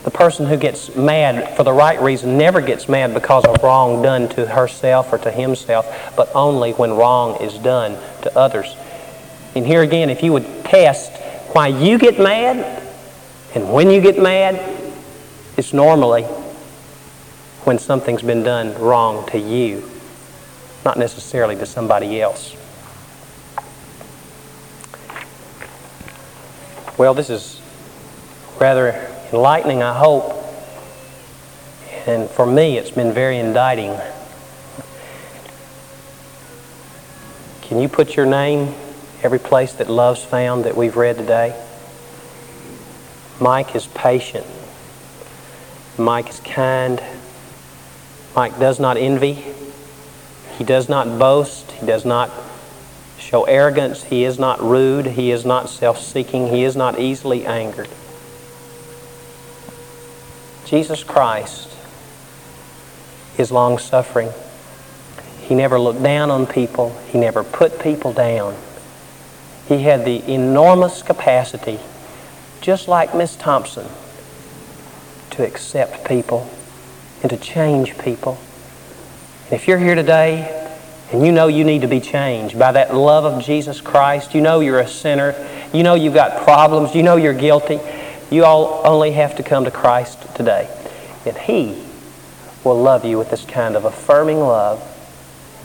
The 0.03 0.11
person 0.11 0.47
who 0.47 0.57
gets 0.57 0.95
mad 0.95 1.55
for 1.55 1.63
the 1.63 1.73
right 1.73 2.01
reason 2.01 2.37
never 2.37 2.59
gets 2.59 2.89
mad 2.89 3.13
because 3.13 3.45
of 3.45 3.61
wrong 3.61 4.01
done 4.01 4.29
to 4.29 4.47
herself 4.47 5.13
or 5.13 5.19
to 5.19 5.31
himself, 5.31 6.13
but 6.15 6.29
only 6.33 6.71
when 6.71 6.93
wrong 6.93 7.41
is 7.41 7.53
done 7.59 7.97
to 8.23 8.35
others. 8.37 8.75
And 9.55 9.65
here 9.65 9.81
again, 9.81 10.09
if 10.09 10.23
you 10.23 10.33
would 10.33 10.65
test 10.65 11.11
why 11.53 11.67
you 11.67 11.99
get 11.99 12.19
mad 12.19 12.81
and 13.53 13.71
when 13.71 13.91
you 13.91 14.01
get 14.01 14.17
mad, 14.17 14.55
it's 15.57 15.73
normally 15.73 16.23
when 17.63 17.77
something's 17.77 18.23
been 18.23 18.41
done 18.41 18.73
wrong 18.79 19.27
to 19.29 19.37
you 19.37 19.87
not 20.83 20.97
necessarily 20.97 21.55
to 21.55 21.65
somebody 21.65 22.21
else. 22.21 22.55
Well, 27.01 27.15
this 27.15 27.31
is 27.31 27.59
rather 28.59 28.91
enlightening, 29.33 29.81
I 29.81 29.91
hope. 29.91 30.35
And 32.05 32.29
for 32.29 32.45
me, 32.45 32.77
it's 32.77 32.91
been 32.91 33.11
very 33.11 33.39
indicting. 33.39 33.99
Can 37.63 37.79
you 37.79 37.89
put 37.89 38.15
your 38.15 38.27
name 38.27 38.75
every 39.23 39.39
place 39.39 39.73
that 39.73 39.89
love's 39.89 40.23
found 40.23 40.65
that 40.65 40.77
we've 40.77 40.95
read 40.95 41.17
today? 41.17 41.59
Mike 43.39 43.75
is 43.75 43.87
patient. 43.87 44.45
Mike 45.97 46.29
is 46.29 46.39
kind. 46.41 47.01
Mike 48.35 48.59
does 48.59 48.79
not 48.79 48.97
envy. 48.97 49.43
He 50.59 50.63
does 50.63 50.87
not 50.87 51.17
boast. 51.17 51.71
He 51.71 51.83
does 51.87 52.05
not 52.05 52.29
show 53.21 53.43
arrogance. 53.43 54.03
He 54.03 54.23
is 54.23 54.39
not 54.39 54.61
rude. 54.61 55.05
He 55.05 55.31
is 55.31 55.45
not 55.45 55.69
self 55.69 56.01
seeking. 56.01 56.47
He 56.47 56.63
is 56.63 56.75
not 56.75 56.99
easily 56.99 57.45
angered. 57.45 57.89
Jesus 60.65 61.03
Christ 61.03 61.69
is 63.37 63.51
long 63.51 63.77
suffering. 63.77 64.29
He 65.41 65.55
never 65.55 65.79
looked 65.79 66.01
down 66.01 66.31
on 66.31 66.47
people, 66.47 66.97
he 67.09 67.19
never 67.19 67.43
put 67.43 67.79
people 67.79 68.13
down. 68.13 68.55
He 69.67 69.83
had 69.83 70.05
the 70.05 70.29
enormous 70.31 71.01
capacity, 71.01 71.79
just 72.61 72.87
like 72.87 73.15
Miss 73.15 73.35
Thompson, 73.35 73.87
to 75.31 75.45
accept 75.45 76.05
people 76.05 76.49
and 77.21 77.29
to 77.29 77.37
change 77.37 77.97
people. 77.97 78.37
And 79.45 79.53
If 79.53 79.67
you're 79.67 79.77
here 79.77 79.95
today 79.95 80.60
and 81.11 81.25
you 81.25 81.31
know 81.31 81.47
you 81.47 81.63
need 81.63 81.81
to 81.81 81.87
be 81.87 81.99
changed 81.99 82.57
by 82.57 82.71
that 82.71 82.95
love 82.95 83.25
of 83.25 83.43
Jesus 83.43 83.81
Christ, 83.81 84.33
you 84.33 84.41
know 84.41 84.59
you're 84.59 84.79
a 84.79 84.87
sinner, 84.87 85.35
you 85.73 85.83
know 85.83 85.95
you've 85.95 86.13
got 86.13 86.43
problems, 86.43 86.95
you 86.95 87.03
know 87.03 87.17
you're 87.17 87.33
guilty, 87.33 87.79
you 88.29 88.45
all 88.45 88.81
only 88.85 89.11
have 89.11 89.35
to 89.35 89.43
come 89.43 89.65
to 89.65 89.71
Christ 89.71 90.35
today. 90.35 90.69
And 91.25 91.37
He 91.37 91.83
will 92.63 92.81
love 92.81 93.05
you 93.05 93.17
with 93.17 93.29
this 93.29 93.45
kind 93.45 93.75
of 93.75 93.85
affirming 93.85 94.39
love 94.39 94.87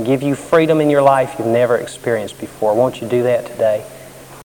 give 0.04 0.22
you 0.22 0.34
freedom 0.34 0.80
in 0.80 0.90
your 0.90 1.02
life 1.02 1.36
you've 1.38 1.48
never 1.48 1.76
experienced 1.76 2.38
before. 2.38 2.74
Won't 2.74 3.00
you 3.00 3.08
do 3.08 3.22
that 3.22 3.46
today? 3.46 3.84